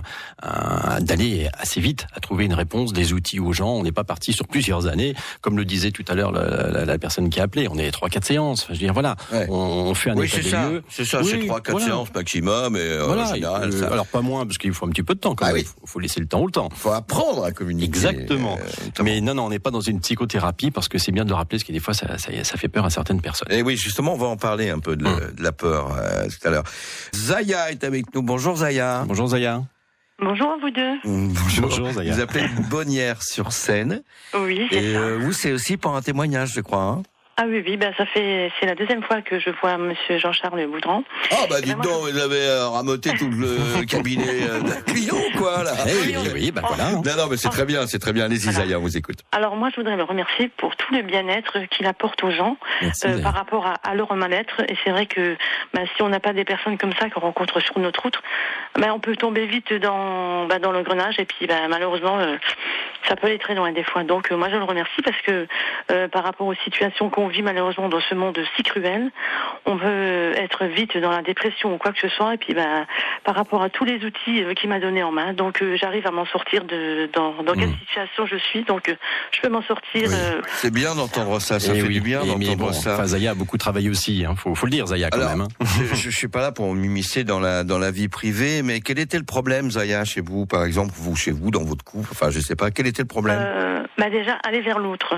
d'aller 1.01 1.49
assez 1.55 1.81
vite 1.81 2.07
à 2.13 2.21
trouver 2.21 2.45
une 2.45 2.53
réponse, 2.55 2.93
des 2.93 3.15
outils 3.15 3.41
aux 3.41 3.55
gens. 3.55 3.71
On 3.71 3.83
n'est 3.83 3.93
pas 3.93 4.05
parti 4.05 4.35
sur 4.35 4.47
plusieurs 4.47 4.89
années, 4.89 5.15
comme 5.41 5.57
le 5.57 5.65
disait 5.65 5.91
tout 5.91 6.05
à 6.09 6.15
l'heure 6.15 6.33
la, 6.33 6.85
la, 6.85 6.99
personne 6.99 7.31
qui 7.31 7.41
a 7.41 7.45
appelé. 7.45 7.67
On 7.67 7.79
est 7.79 7.91
trois 7.93 8.11
quatre 8.11 8.27
séances. 8.27 8.65
Enfin, 8.65 8.75
je 8.75 8.81
veux 8.81 8.85
dire 8.85 8.93
voilà 8.93 9.17
on, 9.55 9.95
fait 9.95 10.11
un 10.11 10.17
oui, 10.17 10.27
état 10.27 10.41
des 10.67 10.73
lieux. 10.73 10.83
C'est 10.89 11.05
ça, 11.05 11.23
c'est 11.23 11.47
trois, 11.47 11.61
quatre 11.61 11.81
séances 11.81 12.13
maximum. 12.15 12.77
Et 12.77 12.81
euh, 12.81 13.05
voilà, 13.05 13.33
général, 13.33 13.73
ça... 13.73 13.89
Alors 13.89 14.07
pas 14.07 14.21
moins, 14.21 14.45
parce 14.47 14.59
qu'il 14.59 14.73
faut 14.73 14.87
un 14.87 14.91
petit 14.91 15.03
peu 15.03 15.15
de 15.15 15.21
temps 15.21 15.35
quand 15.35 15.47
ah 15.47 15.53
même. 15.53 15.63
Il 15.63 15.89
faut, 15.89 16.01
laisser 16.01 16.21
le 16.21 16.27
temps 16.27 16.41
au 16.41 16.51
temps. 16.51 16.69
Il 16.73 16.77
faut 16.77 16.91
apprendre 16.91 17.45
à 17.45 17.53
communiquer. 17.53 17.87
Exactement. 17.87 18.59
Euh, 18.61 19.03
Mais 19.03 19.21
non, 19.21 19.35
non, 19.35 19.47
on 19.47 19.51
n'est 19.51 19.59
pas 19.59 19.71
dans 19.71 19.81
une 19.81 20.01
psychothérapie 20.01 20.71
parce 20.71 20.89
que 20.89 20.99
c'est 20.99 21.13
bien 21.13 21.25
de 21.25 21.31
le 21.31 21.35
rappeler, 21.35 21.59
parce 21.59 21.65
que 21.65 21.73
des 21.73 21.81
fois, 21.81 21.95
ça, 21.95 22.19
ça, 22.19 22.31
ça, 22.43 22.57
fait 22.57 22.69
peur 22.69 22.85
à 22.85 22.91
certaines 22.91 23.21
personnes. 23.21 23.51
Et 23.51 23.63
oui, 23.63 23.77
justement, 23.77 24.15
on 24.15 24.19
va 24.19 24.27
en 24.27 24.37
parler 24.37 24.71
un 24.71 24.79
peu 24.79 24.97
de, 24.97 25.07
hum. 25.07 25.21
la 25.39 25.53
peur 25.53 25.97
euh, 25.97 26.27
tout 26.27 26.49
à 26.49 26.51
l'heure. 26.51 26.65
Zaya 27.15 27.71
est 27.71 27.85
avec 27.85 28.15
nous. 28.15 28.23
Bonjour 28.23 28.57
Zaya. 28.57 29.05
Bonjour 29.07 29.29
Zaya. 29.29 29.63
Bonjour 30.21 30.49
à 30.49 30.57
vous 30.59 30.71
deux. 30.71 30.95
Bonjour. 31.61 31.91
Zaya. 31.91 32.15
Vous 32.15 32.21
appelez 32.21 32.47
Bonnière 32.71 33.23
sur 33.23 33.53
scène. 33.53 34.03
Oui. 34.35 34.69
Et 34.71 34.95
vous, 35.19 35.33
c'est 35.33 35.53
aussi 35.53 35.77
pour 35.77 35.97
un 35.97 36.03
témoignage, 36.03 36.53
je 36.55 36.61
crois. 36.61 36.83
Hein 36.83 37.03
ah 37.37 37.47
oui, 37.49 37.65
oui, 37.67 37.77
ben 37.77 37.93
ça 37.99 38.07
fait, 38.07 38.53
c'est 38.61 38.67
la 38.67 38.77
deuxième 38.77 39.03
fois 39.03 39.21
que 39.21 39.41
je 39.41 39.51
vois 39.61 39.77
Monsieur 39.77 40.19
Jean-Charles 40.19 40.69
Boudran. 40.69 41.03
Ah 41.33 41.47
bah 41.51 41.61
dites 41.61 41.81
donc, 41.81 42.09
vous 42.09 42.17
avez 42.17 42.47
euh, 42.47 42.69
ramoté 42.69 43.11
tout 43.19 43.29
le 43.29 43.85
cabinet 43.87 44.49
euh, 44.49 44.61
d'un 44.61 44.81
client, 44.83 45.17
quoi, 45.37 45.65
là. 45.65 45.73
Eh 45.85 46.15
oui, 46.15 46.17
oui, 46.33 46.53
bah 46.53 46.63
voilà. 46.65 46.93
Non, 46.93 47.03
non, 47.03 47.27
mais 47.29 47.37
c'est 47.37 47.49
très 47.49 47.65
bien, 47.65 47.89
c'est 47.89 47.99
très 47.99 48.13
bien. 48.13 48.27
Allez-y, 48.27 48.53
Zaya, 48.53 48.79
on 48.79 48.83
vous 48.83 48.97
écoute. 48.97 49.19
Alors 49.33 49.57
moi, 49.57 49.69
je 49.71 49.81
voudrais 49.81 49.97
le 49.97 50.05
remercier 50.05 50.49
pour 50.57 50.77
tout 50.77 50.95
le 50.95 51.03
bien-être 51.03 51.59
qu'il 51.71 51.87
apporte 51.87 52.23
aux 52.23 52.31
gens 52.31 52.57
euh, 53.05 53.21
par 53.21 53.35
rapport 53.35 53.67
à, 53.83 53.95
leur 53.97 54.15
mal-être. 54.15 54.61
Et 54.69 54.77
c'est 54.85 54.91
vrai 54.91 55.07
que 55.07 55.37
bah, 55.73 55.81
si 55.97 56.03
on 56.03 56.11
n'a 56.11 56.21
pas 56.21 56.35
des 56.35 56.45
personnes 56.45 56.79
comme 56.79 56.93
ça 57.01 57.11
qu'on 57.11 57.21
rencontre 57.21 57.59
sur 57.59 57.77
notre 57.81 58.01
route, 58.01 58.21
bah, 58.79 58.95
on 58.95 59.01
peut 59.01 59.17
tomber 59.17 59.47
vite 59.47 59.73
dans, 59.73 60.47
bah, 60.47 60.61
dans 60.61 60.71
le 60.71 60.85
grenage. 60.85 61.19
Et 61.19 61.25
puis 61.25 61.49
bah, 61.49 61.67
malheureusement, 61.69 62.17
ça 63.09 63.17
peut 63.17 63.27
aller 63.27 63.41
très 63.41 63.57
loin 63.57 63.73
des 63.73 63.83
fois. 63.83 64.05
Donc 64.05 64.31
moi, 64.31 64.49
je 64.51 64.57
le 64.57 64.63
remercie 64.63 65.03
parce 65.03 65.21
que 65.23 65.49
par 66.13 66.23
rapport 66.23 66.47
aux 66.47 66.55
situations 66.55 67.11
qu'on 67.11 67.24
on 67.25 67.29
vit 67.29 67.43
malheureusement 67.43 67.89
dans 67.89 68.01
ce 68.01 68.15
monde 68.15 68.39
si 68.57 68.63
cruel. 68.63 69.11
On 69.67 69.77
veut 69.77 70.33
être 70.37 70.67
vite 70.67 70.97
dans 70.99 71.11
la 71.11 71.23
dépression 71.23 71.75
ou 71.75 71.79
quoi 71.79 71.93
que 71.93 72.01
ce 72.01 72.09
soit. 72.09 72.35
Et 72.35 72.37
puis, 72.37 72.55
bah, 72.55 72.87
par 73.25 73.35
rapport 73.35 73.63
à 73.63 73.71
tous 73.71 73.85
les 73.85 74.05
outils 74.05 74.43
euh, 74.43 74.55
qu'il 74.55 74.69
m'a 74.69 74.79
donné 74.79 75.03
en 75.03 75.11
main, 75.11 75.33
donc 75.33 75.63
euh, 75.63 75.77
j'arrive 75.77 76.07
à 76.07 76.11
m'en 76.11 76.27
sortir 76.27 76.65
de 76.65 77.09
dans, 77.13 77.33
quelle 77.55 77.69
hmm. 77.69 77.79
situation 77.87 78.27
je 78.27 78.37
suis. 78.37 78.65
Donc, 78.65 78.89
euh, 78.89 78.95
je 79.33 79.41
peux 79.41 79.49
m'en 79.49 79.63
sortir. 79.63 80.11
C'est 80.57 80.73
bien 80.73 80.95
d'entendre 80.95 81.41
ça. 81.41 81.59
Ça 81.59 81.73
eh 81.75 81.81
fait 81.81 81.89
du 81.89 82.01
bien 82.01 82.25
d'entendre 82.25 82.73
ça. 82.73 82.95
Enfin, 82.95 83.07
Zaya 83.07 83.31
a 83.31 83.35
beaucoup 83.35 83.57
travaillé 83.57 83.89
aussi. 83.89 84.25
Hein. 84.25 84.35
Faut, 84.37 84.55
faut 84.55 84.67
le 84.67 84.73
dire, 84.73 84.87
Zaya, 84.87 85.09
quand 85.11 85.19
même. 85.19 85.41
Hein. 85.41 85.49
je, 85.95 85.95
je 85.95 86.11
suis 86.11 86.29
pas 86.29 86.43
là 86.43 86.53
pour 86.53 86.75
m'immiscer 86.75 87.25
dans 87.25 87.41
la 87.41 87.65
dans 87.65 87.79
la 87.79 87.91
vie 87.91 88.09
privée, 88.09 88.63
mais 88.63 88.81
quel 88.81 88.99
était 88.99 89.19
le 89.19 89.25
problème, 89.25 89.71
Zaya, 89.71 90.05
chez 90.05 90.21
vous, 90.21 90.47
par 90.47 90.65
exemple, 90.65 90.93
vous 90.95 91.17
chez 91.17 91.31
vous, 91.31 91.51
dans 91.51 91.65
votre 91.65 91.85
couple. 91.85 92.09
Enfin, 92.11 92.31
je 92.31 92.41
sais 92.41 92.57
pas. 92.57 92.71
Quel 92.71 92.87
était 92.87 93.03
le 93.03 93.09
problème? 93.09 93.41
Bah 93.97 94.11
déjà 94.11 94.33
aller 94.45 94.61
vers 94.61 94.79
l'autre. 94.79 95.15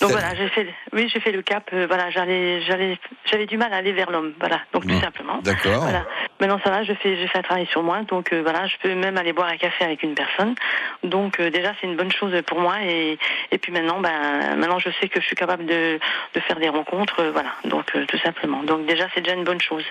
Donc 0.00 0.10
voilà, 0.12 0.34
j'ai 0.34 0.48
fait, 0.48 0.66
oui, 0.92 1.10
j'ai 1.12 1.20
fait 1.20 1.32
le 1.32 1.42
cap. 1.42 1.68
Euh, 1.72 1.86
voilà, 1.86 2.10
j'allais, 2.10 2.60
j'allais, 2.62 2.98
j'avais 3.24 3.46
du 3.46 3.56
mal 3.56 3.72
à 3.72 3.76
aller 3.76 3.92
vers 3.92 4.10
l'homme. 4.10 4.32
Voilà, 4.38 4.60
donc 4.72 4.86
tout 4.86 5.00
simplement. 5.00 5.40
D'accord. 5.42 5.82
Voilà. 5.82 6.06
Maintenant 6.40 6.60
ça 6.62 6.70
va, 6.70 6.82
je 6.84 6.92
fais, 6.94 7.16
j'ai 7.16 7.26
fait 7.26 7.38
un 7.38 7.42
travail 7.42 7.66
sur 7.66 7.82
moi, 7.82 8.02
donc 8.02 8.32
euh, 8.32 8.42
voilà, 8.42 8.66
je 8.66 8.74
peux 8.82 8.94
même 8.94 9.16
aller 9.16 9.32
boire 9.32 9.48
un 9.48 9.56
café 9.56 9.84
avec 9.84 10.02
une 10.02 10.14
personne. 10.14 10.54
Donc 11.02 11.40
euh, 11.40 11.50
déjà 11.50 11.72
c'est 11.80 11.86
une 11.86 11.96
bonne 11.96 12.12
chose 12.12 12.32
pour 12.46 12.60
moi 12.60 12.76
et 12.84 13.18
et 13.50 13.58
puis 13.58 13.72
maintenant, 13.72 14.00
ben 14.00 14.56
maintenant 14.56 14.78
je 14.78 14.90
sais 15.00 15.08
que 15.08 15.20
je 15.20 15.26
suis 15.26 15.36
capable 15.36 15.66
de 15.66 15.98
de 16.34 16.40
faire 16.40 16.58
des 16.58 16.68
rencontres, 16.68 17.24
voilà. 17.32 17.50
Donc 17.64 17.86
tout 17.86 18.18
simplement. 18.18 18.62
Donc 18.62 18.86
déjà 18.86 19.06
c'est 19.14 19.20
déjà 19.20 19.34
une 19.34 19.44
bonne 19.44 19.60
chose. 19.60 19.84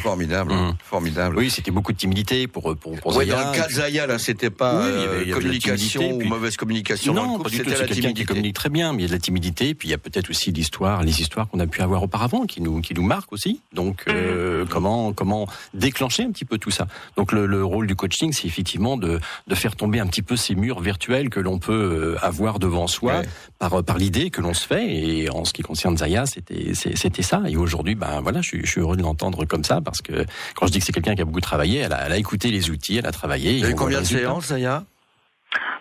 formidable, 0.00 0.52
mmh. 0.52 0.76
formidable. 0.84 1.36
Oui, 1.38 1.50
c'était 1.50 1.70
beaucoup 1.70 1.92
de 1.92 1.98
timidité 1.98 2.46
pour 2.46 2.76
pour, 2.76 2.98
pour 3.00 3.12
Zaya. 3.12 3.36
Oui, 3.36 3.44
dans 3.44 3.50
le 3.50 3.56
cas 3.56 3.66
de 3.66 3.72
Zaya 3.72 4.06
là, 4.06 4.18
c'était 4.18 4.50
pas 4.50 4.84
communication 5.32 6.12
ou 6.12 6.24
mauvaise 6.24 6.56
communication. 6.56 7.14
Non, 7.14 7.22
dans 7.22 7.32
le 7.32 7.38
couple, 7.38 7.50
c'était 7.50 7.70
la 7.70 7.86
timidité. 7.86 8.12
qui 8.14 8.24
communique 8.24 8.54
très 8.54 8.68
bien, 8.68 8.92
mais 8.92 8.98
il 8.98 9.02
y 9.02 9.04
a 9.06 9.08
de 9.08 9.12
la 9.12 9.18
timidité 9.18 9.74
puis 9.74 9.88
il 9.88 9.90
y 9.90 9.94
a 9.94 9.98
peut-être 9.98 10.30
aussi 10.30 10.52
l'histoire, 10.52 11.02
les 11.02 11.20
histoires 11.20 11.48
qu'on 11.48 11.60
a 11.60 11.66
pu 11.66 11.82
avoir 11.82 12.02
auparavant 12.02 12.46
qui 12.46 12.60
nous 12.60 12.80
qui 12.80 12.94
nous 12.94 13.02
marquent 13.02 13.32
aussi. 13.32 13.60
Donc 13.72 14.04
euh, 14.08 14.62
mhm. 14.62 14.68
comment 14.68 15.12
comment 15.12 15.46
déclencher 15.78 16.24
un 16.24 16.30
petit 16.30 16.44
peu 16.44 16.58
tout 16.58 16.70
ça. 16.70 16.86
Donc 17.16 17.32
le, 17.32 17.46
le 17.46 17.64
rôle 17.64 17.86
du 17.86 17.96
coaching, 17.96 18.32
c'est 18.32 18.46
effectivement 18.46 18.96
de, 18.96 19.20
de 19.46 19.54
faire 19.54 19.76
tomber 19.76 20.00
un 20.00 20.06
petit 20.06 20.22
peu 20.22 20.36
ces 20.36 20.54
murs 20.54 20.80
virtuels 20.80 21.30
que 21.30 21.40
l'on 21.40 21.58
peut 21.58 22.16
avoir 22.20 22.58
devant 22.58 22.86
soi 22.86 23.22
par, 23.58 23.82
par 23.84 23.98
l'idée 23.98 24.30
que 24.30 24.40
l'on 24.40 24.54
se 24.54 24.66
fait. 24.66 24.86
Et 24.88 25.30
en 25.30 25.44
ce 25.44 25.52
qui 25.52 25.62
concerne 25.62 25.96
Zaya, 25.96 26.26
c'était 26.26 26.72
c'était 26.74 27.22
ça. 27.22 27.42
Et 27.48 27.56
aujourd'hui, 27.56 27.94
ben 27.94 28.20
voilà, 28.20 28.40
je 28.42 28.48
suis, 28.48 28.60
je 28.64 28.70
suis 28.70 28.80
heureux 28.80 28.96
de 28.96 29.02
l'entendre 29.02 29.44
comme 29.44 29.64
ça 29.64 29.80
parce 29.80 30.02
que 30.02 30.26
quand 30.54 30.66
je 30.66 30.72
dis 30.72 30.78
que 30.80 30.84
c'est 30.84 30.92
quelqu'un 30.92 31.14
qui 31.14 31.22
a 31.22 31.24
beaucoup 31.24 31.40
travaillé, 31.40 31.78
elle 31.80 31.92
a, 31.92 32.06
elle 32.06 32.12
a 32.12 32.18
écouté 32.18 32.50
les 32.50 32.70
outils, 32.70 32.96
elle 32.96 33.06
a 33.06 33.12
travaillé. 33.12 33.58
Et 33.58 33.74
combien 33.74 34.00
de 34.00 34.06
séances, 34.06 34.48
Zaya? 34.48 34.84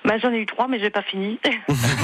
Bah, 0.08 0.18
j'en 0.18 0.32
ai 0.32 0.40
eu 0.40 0.46
trois, 0.46 0.68
mais 0.68 0.80
j'ai 0.80 0.90
pas 0.90 1.02
fini. 1.02 1.40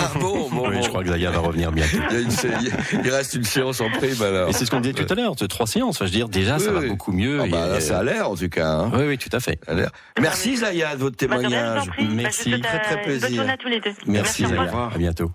Ah 0.05 0.11
bon, 0.19 0.49
bon, 0.49 0.69
oui, 0.69 0.77
je 0.81 0.89
crois 0.89 1.01
que 1.03 1.09
Zaya 1.09 1.31
va 1.31 1.39
revenir 1.39 1.71
bientôt. 1.71 1.97
Il, 2.11 3.09
reste 3.09 3.35
une 3.35 3.43
séance 3.43 3.79
en 3.79 3.89
prime. 3.89 4.21
Alors. 4.21 4.49
Et 4.49 4.53
c'est 4.53 4.65
ce 4.65 4.71
qu'on 4.71 4.81
disait 4.81 4.93
tout 4.93 5.11
à 5.11 5.15
l'heure, 5.15 5.35
trois 5.35 5.67
séances. 5.67 5.99
Je 5.99 6.03
veux 6.03 6.09
dire, 6.09 6.27
déjà, 6.27 6.59
ça 6.59 6.71
va 6.71 6.81
beaucoup 6.81 7.11
mieux. 7.13 7.39
Ah 7.41 7.47
bah, 7.47 7.79
ça 7.79 7.99
a 7.99 8.03
l'air, 8.03 8.29
en 8.29 8.35
tout 8.35 8.49
cas. 8.49 8.67
Hein. 8.67 8.91
Oui, 8.93 9.03
oui, 9.07 9.17
tout 9.17 9.29
à 9.31 9.39
fait. 9.39 9.59
Merci 10.19 10.57
Zaya 10.57 10.95
de 10.95 11.01
votre 11.01 11.15
témoignage. 11.15 11.89
Merci, 11.99 12.59
très 12.59 12.79
très 12.79 13.01
plaisir. 13.01 13.49
à 13.49 13.57
tous 13.57 13.69
les 13.69 13.79
deux. 13.79 13.93
Merci, 14.07 14.43
Merci 14.43 14.45
Zaya. 14.45 14.89
À 14.93 14.97
bientôt. 14.97 15.31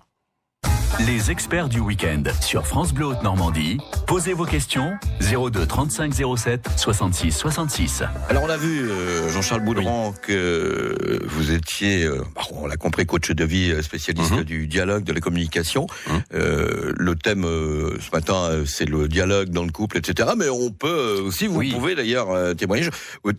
Les 1.07 1.31
experts 1.31 1.69
du 1.69 1.79
week-end 1.79 2.23
sur 2.41 2.67
France 2.67 2.93
Bleu 2.93 3.05
Haute 3.05 3.23
Normandie. 3.23 3.77
Posez 4.05 4.33
vos 4.33 4.43
questions 4.43 4.91
02 5.21 5.65
35 5.65 6.13
07 6.13 6.67
66 6.75 7.31
66. 7.31 8.03
Alors 8.27 8.43
on 8.43 8.49
a 8.49 8.57
vu 8.57 8.89
euh, 8.89 9.29
Jean-Charles 9.29 9.63
Boudran 9.63 10.13
que 10.21 11.21
vous 11.25 11.51
étiez, 11.51 12.03
euh, 12.03 12.21
bah, 12.35 12.41
on 12.51 12.67
l'a 12.67 12.75
compris, 12.75 13.05
coach 13.05 13.31
de 13.31 13.45
vie 13.45 13.71
euh, 13.71 13.81
spécialiste 13.81 14.31
mhm. 14.31 14.43
du 14.43 14.67
dialogue, 14.67 15.05
de 15.05 15.13
la 15.13 15.21
communication. 15.21 15.87
Mhm. 16.07 16.21
le 16.31 17.15
thème 17.15 17.43
ce 17.43 18.11
matin, 18.11 18.63
c'est 18.65 18.85
le 18.85 19.07
dialogue 19.07 19.49
dans 19.49 19.63
le 19.63 19.71
couple, 19.71 19.97
etc. 19.97 20.31
Mais 20.37 20.49
on 20.49 20.71
peut 20.71 21.21
aussi, 21.23 21.47
vous 21.47 21.61
pouvez 21.71 21.95
d'ailleurs 21.95 22.55
témoigner, 22.55 22.89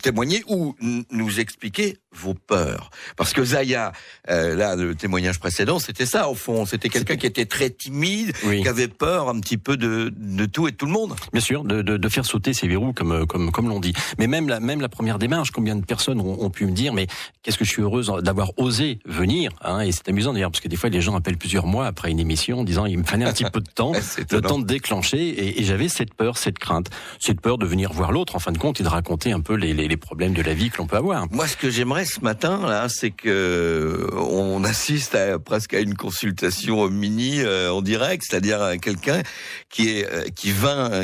témoigner 0.02 0.42
ou 0.48 0.74
nous 1.10 1.40
expliquer 1.40 1.98
vos 2.12 2.34
peurs. 2.34 2.90
Parce 3.16 3.32
que 3.32 3.44
Zaya, 3.44 3.92
là, 4.28 4.76
le 4.76 4.94
témoignage 4.94 5.38
précédent, 5.38 5.78
c'était 5.78 6.06
ça 6.06 6.28
au 6.28 6.34
fond. 6.34 6.64
C'était 6.64 6.88
quelqu'un 6.88 7.16
qui 7.16 7.26
était 7.26 7.49
très 7.50 7.68
timide, 7.68 8.32
qui 8.32 8.66
avait 8.66 8.88
peur 8.88 9.28
un 9.28 9.38
petit 9.40 9.58
peu 9.58 9.76
de, 9.76 10.10
de 10.16 10.46
tout 10.46 10.68
et 10.68 10.70
de 10.70 10.76
tout 10.76 10.86
le 10.86 10.92
monde. 10.92 11.14
Bien 11.32 11.42
sûr, 11.42 11.64
de, 11.64 11.82
de, 11.82 11.96
de 11.96 12.08
faire 12.08 12.24
sauter 12.24 12.54
ces 12.54 12.68
verrous, 12.68 12.94
comme, 12.94 13.26
comme, 13.26 13.50
comme 13.50 13.68
l'on 13.68 13.80
dit. 13.80 13.92
Mais 14.18 14.26
même 14.26 14.48
la, 14.48 14.60
même 14.60 14.80
la 14.80 14.88
première 14.88 15.18
démarche, 15.18 15.50
combien 15.50 15.76
de 15.76 15.84
personnes 15.84 16.20
ont, 16.20 16.42
ont 16.42 16.50
pu 16.50 16.64
me 16.64 16.72
dire, 16.72 16.94
mais 16.94 17.06
qu'est-ce 17.42 17.58
que 17.58 17.64
je 17.64 17.70
suis 17.70 17.82
heureuse 17.82 18.12
d'avoir 18.22 18.52
osé 18.58 19.00
venir. 19.04 19.50
Hein, 19.62 19.80
et 19.80 19.92
c'est 19.92 20.08
amusant 20.08 20.32
d'ailleurs, 20.32 20.50
parce 20.50 20.60
que 20.60 20.68
des 20.68 20.76
fois, 20.76 20.88
les 20.88 21.00
gens 21.00 21.14
appellent 21.16 21.36
plusieurs 21.36 21.66
mois 21.66 21.86
après 21.86 22.10
une 22.10 22.20
émission 22.20 22.60
en 22.60 22.64
disant, 22.64 22.86
il 22.86 22.98
me 22.98 23.04
fallait 23.04 23.24
un 23.24 23.32
petit 23.32 23.44
peu 23.44 23.60
de 23.60 23.70
temps, 23.70 23.92
le 24.30 24.40
temps 24.40 24.58
de 24.58 24.66
déclencher. 24.66 25.18
Et, 25.18 25.60
et 25.60 25.64
j'avais 25.64 25.88
cette 25.88 26.14
peur, 26.14 26.38
cette 26.38 26.58
crainte, 26.58 26.88
cette 27.18 27.40
peur 27.40 27.58
de 27.58 27.66
venir 27.66 27.92
voir 27.92 28.12
l'autre, 28.12 28.36
en 28.36 28.38
fin 28.38 28.52
de 28.52 28.58
compte, 28.58 28.80
et 28.80 28.84
de 28.84 28.88
raconter 28.88 29.32
un 29.32 29.40
peu 29.40 29.54
les, 29.54 29.74
les, 29.74 29.88
les 29.88 29.96
problèmes 29.96 30.32
de 30.32 30.42
la 30.42 30.54
vie 30.54 30.70
que 30.70 30.78
l'on 30.78 30.86
peut 30.86 30.96
avoir. 30.96 31.26
Moi, 31.30 31.46
ce 31.48 31.56
que 31.56 31.70
j'aimerais 31.70 32.04
ce 32.04 32.20
matin, 32.20 32.60
là, 32.66 32.88
c'est 32.88 33.10
que 33.10 34.08
on 34.16 34.64
assiste 34.64 35.14
à, 35.14 35.38
presque 35.38 35.74
à 35.74 35.80
une 35.80 35.94
consultation 35.94 36.88
mini 36.88 37.39
euh, 37.44 37.72
en 37.72 37.82
direct, 37.82 38.24
c'est-à-dire 38.28 38.60
euh, 38.60 38.76
quelqu'un 38.76 39.22
qui 39.68 39.90
est 39.90 40.06
euh, 40.12 40.24
qui 40.34 40.52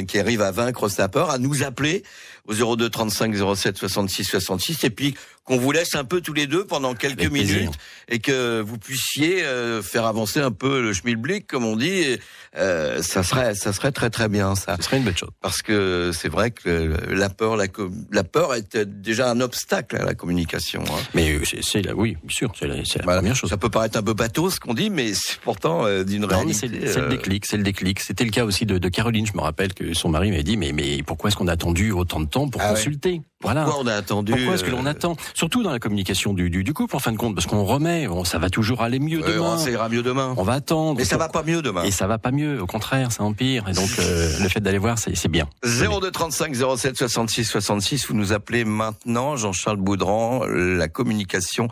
qui 0.07 0.19
arrive 0.19 0.43
à 0.43 0.51
vaincre 0.51 0.89
sa 0.89 1.09
peur, 1.09 1.31
à 1.31 1.39
nous 1.39 1.63
appeler 1.63 2.03
au 2.47 2.77
02 2.77 2.89
35 2.89 3.35
07 3.55 3.77
66 3.77 4.25
66 4.25 4.85
et 4.85 4.91
puis 4.91 5.15
qu'on 5.47 5.59
vous 5.59 5.73
laisse 5.73 5.95
un 5.95 6.05
peu 6.05 6.21
tous 6.21 6.33
les 6.33 6.47
deux 6.47 6.65
pendant 6.65 6.95
quelques 6.95 7.31
minutes 7.31 7.73
et 8.09 8.19
que 8.19 8.61
vous 8.61 8.79
puissiez 8.79 9.45
euh, 9.45 9.81
faire 9.81 10.05
avancer 10.05 10.41
un 10.41 10.51
peu 10.51 10.83
le 10.83 10.93
schmilblick 10.93 11.47
comme 11.47 11.65
on 11.65 11.77
dit. 11.77 12.19
Euh, 12.57 13.01
ça 13.03 13.23
serait, 13.23 13.55
ça 13.55 13.73
serait 13.73 13.93
très 13.93 14.11
très 14.11 14.29
bien 14.29 14.55
ça. 14.55 14.77
Ce 14.77 14.85
serait 14.85 14.99
une 14.99 15.05
belle 15.05 15.17
chose. 15.17 15.31
Parce 15.41 15.63
que 15.63 16.11
c'est 16.13 16.29
vrai 16.29 16.51
que 16.51 16.97
la 17.11 17.29
peur, 17.29 17.57
la, 17.57 17.67
la, 18.11 18.25
peur 18.25 18.55
est 18.55 18.77
déjà 18.77 19.31
un 19.31 19.41
obstacle 19.41 19.97
à 19.97 20.05
la 20.05 20.15
communication. 20.15 20.83
Hein. 20.89 21.01
Mais 21.15 21.39
c'est 21.63 21.83
la, 21.83 21.95
oui, 21.95 22.17
bien 22.23 22.35
sûr, 22.35 22.53
c'est 22.59 22.67
la, 22.67 22.77
la 22.77 23.03
première 23.03 23.37
chose. 23.37 23.51
Ça 23.51 23.57
peut 23.57 23.71
paraître 23.71 23.99
un 23.99 24.03
peu 24.03 24.15
bateau 24.15 24.51
ce 24.51 24.59
qu'on 24.59 24.75
dit, 24.75 24.91
mais 24.91 25.15
c'est 25.15 25.39
pourtant 25.41 25.87
euh, 25.87 26.03
d'une 26.03 26.25
réalité. 26.25 26.55
C'est 26.87 27.01
le 27.01 27.09
déclic, 27.09 27.47
c'est 27.47 27.57
le 27.57 27.63
déclic. 27.63 28.01
C'était 28.01 28.25
le 28.25 28.31
cas 28.31 28.45
aussi 28.45 28.67
de, 28.67 28.79
de, 28.79 28.89
Caroline. 28.89 29.27
Je 29.27 29.35
me 29.35 29.43
rappelle 29.43 29.75
que 29.75 29.95
son 29.95 30.09
mari 30.09 30.31
m'avait 30.31 30.43
dit, 30.43 30.57
mais 30.57 30.73
mais 30.73 31.03
pourquoi 31.05 31.29
est-ce 31.29 31.37
qu'on 31.37 31.49
a 31.49 31.53
attendu 31.53 31.93
autant 31.93 32.21
de 32.21 32.27
temps 32.27 32.49
pour 32.49 32.61
ah 32.61 32.71
consulter? 32.71 33.21
Voilà. 33.43 33.65
Pourquoi 33.65 33.83
on 33.85 33.87
a 33.87 33.95
attendu 33.95 34.33
Pourquoi 34.33 34.55
est-ce 34.55 34.65
que 34.65 34.71
l'on 34.71 34.87
attend? 34.87 35.17
Surtout 35.37 35.63
dans 35.63 35.71
la 35.71 35.79
communication 35.79 36.33
du, 36.33 36.49
du, 36.49 36.65
du, 36.65 36.73
couple, 36.73 36.97
en 36.97 36.99
fin 36.99 37.13
de 37.13 37.19
compte, 37.19 37.35
parce 37.35 37.47
qu'on 37.47 37.63
remet, 37.63 38.09
ça 38.25 38.39
va 38.39 38.49
toujours 38.49 38.81
aller 38.81 38.99
mieux 38.99 39.21
demain. 39.21 39.59
Ça 39.59 39.71
ira 39.71 39.91
mieux 39.91 40.03
demain. 40.03 40.33
On 40.39 40.43
va 40.43 40.55
attendre. 40.55 40.97
Mais 40.97 41.05
ça 41.05 41.19
va 41.19 41.29
pas 41.29 41.43
mieux 41.43 41.61
demain. 41.61 41.83
Et 41.83 41.91
ça 41.91 42.07
va 42.07 42.17
pas 42.17 42.31
mieux, 42.31 42.63
au 42.63 42.67
contraire, 42.67 43.13
ça 43.13 43.23
empire. 43.23 43.69
Et 43.69 43.73
donc, 43.73 43.91
euh, 43.99 44.31
le 44.43 44.49
fait 44.49 44.61
d'aller 44.61 44.79
voir, 44.79 44.97
c'est 44.99 45.29
bien. 45.29 45.47
0235 45.63 46.55
07 46.79 46.97
66 46.97 47.45
66, 47.45 48.07
vous 48.09 48.15
nous 48.15 48.33
appelez 48.33 48.65
maintenant, 48.65 49.37
Jean-Charles 49.37 49.77
Boudran, 49.77 50.47
la 50.47 50.89
communication, 50.89 51.69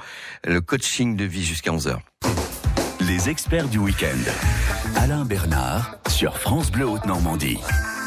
le 0.46 0.60
coaching 0.60 1.16
de 1.16 1.24
vie 1.24 1.42
jusqu'à 1.42 1.70
11h. 1.70 1.96
Les 3.00 3.30
experts 3.30 3.68
du 3.68 3.78
week-end. 3.78 4.94
Alain 4.96 5.24
Bernard 5.24 5.96
sur 6.08 6.36
France 6.36 6.70
Bleu 6.70 6.86
Haute-Normandie. 6.86 7.60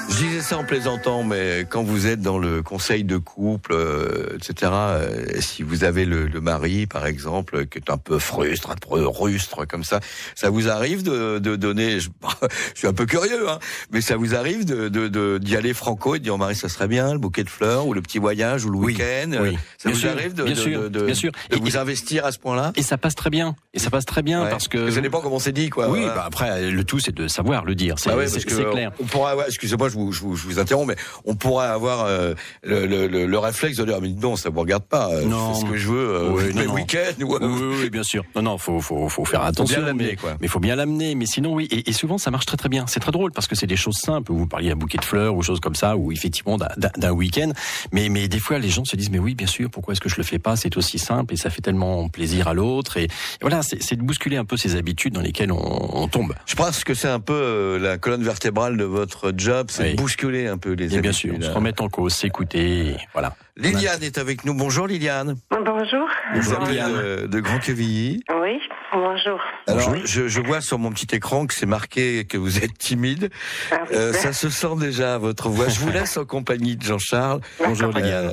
Je 0.10 0.16
disais 0.16 0.42
ça 0.42 0.58
en 0.58 0.64
plaisantant, 0.64 1.24
mais 1.24 1.66
quand 1.70 1.84
vous 1.84 2.08
êtes 2.08 2.22
dans 2.22 2.38
le 2.38 2.64
conseil 2.64 3.04
de 3.04 3.18
couple, 3.18 3.74
euh, 3.74 4.36
etc., 4.36 4.72
euh, 4.74 5.26
si 5.42 5.64
vous 5.64 5.84
avez 5.84 6.06
le, 6.06 6.28
le, 6.28 6.40
mari, 6.40 6.88
par 6.88 7.06
exemple, 7.06 7.66
qui 7.66 7.78
est 7.78 7.90
un 7.90 7.98
peu 7.98 8.18
frustre, 8.18 8.72
un 8.72 8.76
peu 8.76 9.06
rustre 9.06 9.66
comme 9.66 9.84
ça, 9.84 10.00
ça 10.34 10.50
vous 10.50 10.70
arrive 10.70 11.04
de, 11.04 11.40
de 11.40 11.56
donner, 11.58 12.00
je, 12.00 12.10
je, 12.74 12.80
suis 12.80 12.88
un 12.88 12.94
peu 12.94 13.06
curieux, 13.06 13.50
hein, 13.50 13.60
mais 13.92 14.00
ça 14.00 14.16
vous 14.16 14.34
arrive 14.34 14.64
de 14.64 14.88
d'y 14.88 15.10
de, 15.10 15.38
d'y 15.40 15.58
aller 15.58 15.74
franco 15.74 16.16
et 16.16 16.20
de 16.20 16.24
dire 16.24 16.36
au 16.36 16.38
mari, 16.38 16.56
ça 16.56 16.70
serait 16.70 16.88
bien, 16.88 17.12
le 17.12 17.20
bouquet 17.20 17.44
de 17.44 17.50
fleurs, 17.50 17.86
ou 17.86 17.94
le 17.94 18.02
petit 18.02 18.20
voyage, 18.20 18.64
ou 18.64 18.70
le 18.70 18.78
week-end. 18.78 19.32
Oui. 19.42 19.58
Ça 19.78 19.90
vous 19.92 20.08
arrive 20.08 20.34
de, 20.34 20.44
bien 20.44 20.56
sûr, 20.56 20.90
de, 20.90 21.06
bien 21.06 21.16
sûr. 21.16 21.32
de 21.52 21.58
vous 21.58 21.78
investir 21.78 22.26
à 22.26 22.32
ce 22.32 22.40
point-là? 22.40 22.72
Et 22.76 22.82
ça 22.82 22.98
passe 22.98 23.16
très 23.16 23.30
bien. 23.30 23.56
Et 23.74 23.80
ça 23.80 23.90
passe 23.90 24.06
très 24.06 24.24
bien 24.24 24.46
parce 24.46 24.70
que... 24.70 24.90
Ça 24.90 25.02
dépend 25.02 25.20
comment 25.20 25.36
on 25.36 25.40
s'est 25.40 25.52
dit, 25.52 25.70
quoi. 25.70 25.90
Oui, 25.90 26.06
bah 26.06 26.24
après, 26.26 26.72
le 26.72 26.84
tout, 26.86 27.00
c'est 27.00 27.14
de 27.14 27.28
savoir 27.28 27.66
le 27.66 27.76
dire. 27.76 28.00
C'est 28.00 28.10
bah 28.10 28.72
clair. 28.72 28.92
On 29.02 29.06
pourra, 29.06 29.36
ouais, 29.36 29.46
excusez-moi, 29.48 29.90
je 29.90 29.97
vous, 29.98 30.12
je, 30.12 30.22
vous, 30.22 30.36
je 30.36 30.46
vous 30.46 30.60
interromps, 30.60 30.88
mais 30.88 30.96
on 31.26 31.36
pourrait 31.36 31.68
avoir 31.68 32.06
euh, 32.06 32.34
le, 32.64 32.86
le, 32.86 33.08
le, 33.08 33.40
réflexe 33.40 33.78
de 33.78 33.86
dire 33.86 34.00
mais 34.02 34.10
non, 34.10 34.36
ça 34.36 34.50
vous 34.50 34.60
regarde 34.60 34.84
pas. 34.84 35.10
Euh, 35.12 35.24
non, 35.24 35.54
je 35.54 35.60
fais 35.60 35.66
ce 35.66 35.72
que 35.72 35.78
je 35.78 35.88
veux. 35.90 36.10
Euh, 36.10 36.30
oui, 36.32 36.54
mes 36.54 36.68
week-ends. 36.68 37.16
Oui, 37.20 37.38
oui, 37.82 37.90
bien 37.90 38.04
sûr. 38.04 38.24
Non, 38.36 38.42
non, 38.42 38.58
faut 38.58 38.80
faut 38.80 39.10
faut 39.10 39.26
faire 39.26 39.44
attention. 39.44 39.86
Faut 39.86 39.94
mais 39.94 40.16
quoi. 40.16 40.38
mais 40.40 40.48
faut 40.48 40.60
bien 40.60 40.76
l'amener. 40.76 41.16
Mais 41.16 41.26
sinon, 41.26 41.54
oui. 41.54 41.68
Et, 41.72 41.90
et, 41.90 41.94
souvent, 41.94 42.18
ça 42.18 42.32
marche 42.32 42.46
très 42.46 42.58
très 42.58 42.70
bien. 42.70 42.86
C'est 42.88 43.00
très 43.00 43.12
drôle 43.12 43.32
parce 43.32 43.48
que 43.48 43.56
c'est 43.56 43.68
des 43.68 43.76
choses 43.76 43.98
simples. 43.98 44.32
Vous 44.32 44.48
parliez 44.48 44.70
d'un 44.70 44.76
bouquet 44.76 44.98
de 44.98 45.06
fleurs 45.06 45.36
ou 45.36 45.44
choses 45.44 45.60
comme 45.60 45.76
ça, 45.76 45.98
ou 45.98 46.12
effectivement 46.12 46.58
d'un 46.58 47.12
week-end. 47.12 47.52
Mais 47.92 48.10
mais 48.10 48.28
des 48.28 48.40
fois, 48.40 48.60
les 48.60 48.70
gens 48.70 48.86
se 48.86 48.96
disent 48.96 49.12
mais 49.12 49.20
oui, 49.20 49.36
bien 49.36 49.48
sûr. 49.48 49.70
Pourquoi 49.70 49.94
est-ce 49.94 50.02
que 50.02 50.10
je 50.10 50.18
le 50.18 50.24
fais 50.24 50.40
pas? 50.40 50.56
C'est 50.56 50.78
aussi 50.78 51.00
simple 51.00 51.34
et 51.34 51.38
ça 51.38 51.50
fait 51.50 51.62
tellement 51.62 52.08
plaisir 52.10 52.48
à 52.48 52.54
l'autre. 52.54 52.98
Et, 52.98 53.06
et, 53.06 53.10
voilà, 53.42 53.62
c'est 53.64 53.96
de 53.96 54.02
bousculer 54.02 54.38
un 54.38 54.46
peu 54.46 54.58
ces 54.58 54.76
habitudes 54.76 55.14
dans 55.14 55.22
lesquelles 55.22 55.52
on, 55.52 56.02
on 56.02 56.08
tombe. 56.08 56.34
Je 56.46 56.56
pense 56.56 56.84
que 56.84 56.94
c'est 56.94 57.08
un 57.08 57.20
peu 57.20 57.78
la 57.82 57.98
colonne 57.98 58.24
vertébrale 58.24 58.78
de 58.78 58.84
votre 58.84 59.34
job, 59.36 59.68
c'est 59.70 59.87
bousculer 59.96 60.48
un 60.48 60.58
peu 60.58 60.74
les 60.74 60.96
habitudes. 60.98 61.02
Bien 61.02 61.12
sûr, 61.12 61.44
se 61.44 61.50
remettre 61.50 61.84
en 61.84 61.90
cause, 61.90 62.14
s'écouter, 62.14 62.96
voilà. 63.14 63.34
Liliane 63.56 64.04
est 64.04 64.18
avec 64.18 64.46
nous. 64.46 64.54
Bonjour 64.54 64.88
Liliane. 64.88 65.36
Bonjour. 65.50 66.08
Bonjour 66.34 66.60
Liliane. 66.66 67.28
De, 67.28 67.40
Grand 67.40 67.60
Quevilly. 67.60 68.24
Oui, 68.40 68.60
bonjour. 68.94 69.40
Alors, 69.68 69.96
Je, 70.06 70.28
je, 70.28 70.42
vois 70.42 70.62
sur 70.62 70.78
mon 70.78 70.92
petit 70.92 71.16
écran 71.16 71.48
que 71.48 71.54
c'est 71.54 71.66
marqué 71.66 72.26
que 72.26 72.38
vous 72.38 72.64
êtes 72.64 72.78
timide. 72.78 73.30
Ah, 73.72 73.84
euh, 73.92 74.14
ça 74.14 74.32
se 74.32 74.50
sent 74.50 74.76
déjà 74.80 75.16
à 75.16 75.18
votre 75.18 75.50
voix. 75.50 75.70
Je 75.70 75.80
vous 75.80 75.90
laisse 75.92 76.18
en 76.18 76.26
compagnie 76.26 76.76
de 76.76 76.84
Jean-Charles. 76.84 77.42
Bonjour 77.60 77.92
Liliane. 77.92 78.32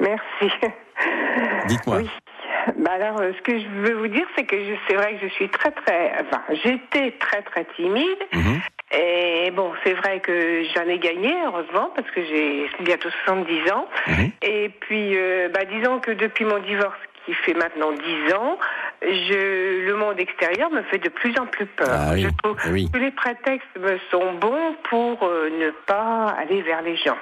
Merci. 0.00 0.52
Dites-moi. 1.68 1.98
Oui. 1.98 2.10
Bah 2.78 2.90
alors, 2.94 3.20
euh, 3.20 3.32
ce 3.36 3.42
que 3.42 3.58
je 3.58 3.66
veux 3.66 3.94
vous 3.94 4.08
dire, 4.08 4.26
c'est 4.36 4.44
que 4.44 4.56
c'est 4.88 4.94
vrai 4.94 5.14
que 5.14 5.28
je 5.28 5.32
suis 5.34 5.48
très 5.48 5.70
très, 5.70 6.12
enfin, 6.20 6.42
j'étais 6.64 7.12
très 7.18 7.42
très 7.42 7.64
timide. 7.76 8.18
Mhm. 8.32 8.60
Et 8.92 9.50
bon, 9.50 9.72
c'est 9.84 9.94
vrai 9.94 10.20
que 10.20 10.64
j'en 10.74 10.88
ai 10.88 10.98
gagné, 10.98 11.34
heureusement, 11.44 11.90
parce 11.94 12.08
que 12.10 12.24
j'ai 12.24 12.70
bientôt 12.80 13.08
70 13.24 13.70
ans. 13.72 13.86
Mhm. 14.06 14.30
Et 14.42 14.70
puis, 14.80 15.16
euh, 15.16 15.48
bah, 15.52 15.64
disons 15.64 15.98
que 15.98 16.12
depuis 16.12 16.44
mon 16.44 16.58
divorce, 16.60 16.96
qui 17.26 17.34
fait 17.34 17.54
maintenant 17.54 17.90
10 17.92 18.32
ans, 18.34 18.56
je, 19.02 19.84
le 19.84 19.96
monde 19.96 20.18
extérieur 20.18 20.70
me 20.70 20.82
fait 20.84 20.98
de 20.98 21.08
plus 21.08 21.36
en 21.38 21.46
plus 21.46 21.66
peur. 21.66 21.88
Ah 21.90 22.16
je 22.16 22.28
trouve 22.42 22.56
que 22.56 22.98
les 22.98 23.10
prétextes 23.10 23.66
me 23.78 23.98
sont 24.10 24.34
bons 24.34 24.74
pour 24.88 25.22
euh, 25.24 25.50
ne 25.50 25.70
pas 25.86 26.34
aller 26.38 26.62
vers 26.62 26.82
les 26.82 26.96
gens. 26.96 27.16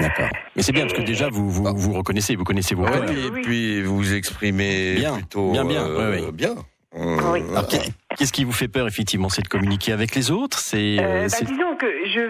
D'accord. 0.00 0.28
Mais 0.54 0.62
c'est 0.62 0.72
bien, 0.72 0.86
parce 0.86 0.94
que 0.94 1.02
déjà, 1.02 1.28
vous 1.30 1.50
vous, 1.50 1.64
vous 1.64 1.92
reconnaissez, 1.92 2.36
vous 2.36 2.44
connaissez 2.44 2.74
vos 2.74 2.84
peurs. 2.84 3.10
et 3.10 3.42
puis 3.42 3.82
vous 3.82 3.96
vous 3.96 4.14
exprimez 4.14 4.94
bien, 4.94 5.14
plutôt 5.14 5.50
bien, 5.50 5.64
bien. 5.64 5.84
Euh, 5.84 6.30
bien. 6.32 6.54
Oui. 6.94 7.42
Alors, 7.50 7.68
Qu'est-ce 8.18 8.32
qui 8.32 8.44
vous 8.44 8.52
fait 8.52 8.66
peur, 8.66 8.88
effectivement 8.88 9.28
C'est 9.28 9.42
de 9.42 9.48
communiquer 9.48 9.92
avec 9.92 10.14
les 10.16 10.30
autres 10.32 10.58
C'est 10.58 10.96
euh, 10.98 11.28
bah, 11.30 11.36
disons 11.42 11.76
que 11.76 11.86
je, 12.06 12.20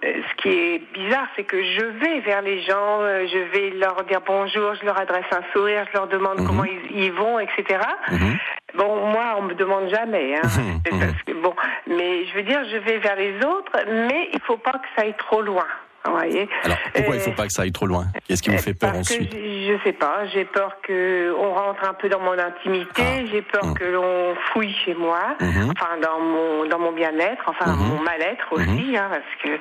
ce 0.00 0.42
qui 0.42 0.48
est 0.48 0.82
bizarre, 0.94 1.26
c'est 1.36 1.44
que 1.44 1.62
je 1.62 1.84
vais 1.84 2.20
vers 2.20 2.40
les 2.40 2.62
gens, 2.62 3.02
euh, 3.02 3.26
je 3.26 3.38
vais 3.52 3.70
leur 3.70 4.04
dire 4.04 4.20
bonjour, 4.26 4.74
je 4.80 4.86
leur 4.86 4.98
adresse 4.98 5.26
un 5.32 5.42
sourire, 5.52 5.84
je 5.92 5.98
leur 5.98 6.08
demande 6.08 6.40
mhm. 6.40 6.46
comment 6.46 6.64
ils, 6.64 7.12
vont, 7.12 7.38
etc. 7.40 7.80
Mhm. 8.10 8.38
Bon, 8.76 9.10
moi, 9.10 9.34
on 9.38 9.42
me 9.42 9.54
demande 9.54 9.90
jamais. 9.90 10.36
Hein, 10.36 10.48
mhm. 10.90 11.42
bon, 11.42 11.54
mais 11.86 12.26
je 12.26 12.34
veux 12.34 12.42
dire, 12.44 12.60
je 12.70 12.78
vais 12.78 12.98
vers 12.98 13.16
les 13.16 13.36
autres, 13.44 13.72
mais 14.08 14.30
il 14.32 14.40
faut 14.46 14.56
pas 14.56 14.72
que 14.72 14.86
ça 14.96 15.02
aille 15.02 15.16
trop 15.18 15.42
loin. 15.42 15.66
Alors 16.04 16.78
pourquoi 16.94 17.14
il 17.14 17.18
ne 17.18 17.22
faut 17.22 17.32
pas 17.32 17.46
que 17.46 17.52
ça 17.52 17.62
aille 17.62 17.72
trop 17.72 17.86
loin? 17.86 18.06
Qu'est-ce 18.26 18.42
qui 18.42 18.50
vous 18.50 18.58
fait 18.58 18.74
peur 18.74 18.94
ensuite? 18.94 19.32
Je 19.32 19.72
ne 19.72 19.78
sais 19.84 19.92
pas. 19.92 20.26
J'ai 20.32 20.44
peur 20.44 20.76
qu'on 20.86 21.52
rentre 21.52 21.88
un 21.88 21.94
peu 21.94 22.08
dans 22.08 22.20
mon 22.20 22.38
intimité. 22.38 23.02
Ah. 23.02 23.26
J'ai 23.30 23.42
peur 23.42 23.66
mmh. 23.66 23.74
que 23.74 23.84
l'on 23.84 24.34
fouille 24.52 24.74
chez 24.84 24.94
moi, 24.94 25.36
mmh. 25.40 25.70
enfin 25.70 25.98
dans 26.02 26.20
mon 26.20 26.66
dans 26.66 26.78
mon 26.78 26.92
bien-être, 26.92 27.42
enfin 27.46 27.72
mmh. 27.72 27.88
mon 27.88 28.02
mal-être 28.02 28.52
aussi, 28.52 28.96
hein, 28.96 29.08
parce 29.10 29.42
que. 29.42 29.58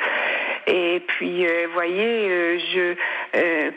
Et 0.70 1.02
puis, 1.08 1.46
vous 1.46 1.52
euh, 1.52 1.68
voyez, 1.74 2.30
euh, 2.30 2.60
je 2.74 2.96
euh, 3.38 3.72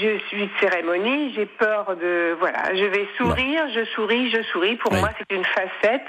je 0.00 0.18
suis 0.28 0.46
de 0.46 0.50
cérémonie. 0.60 1.32
J'ai 1.34 1.46
peur 1.46 1.96
de 2.00 2.36
voilà. 2.38 2.74
Je 2.74 2.84
vais 2.84 3.08
sourire, 3.16 3.64
je 3.74 3.84
souris, 3.86 4.30
je 4.30 4.42
souris. 4.52 4.76
Pour 4.76 4.92
moi, 4.92 5.10
c'est 5.18 5.34
une 5.34 5.44
facette 5.44 6.06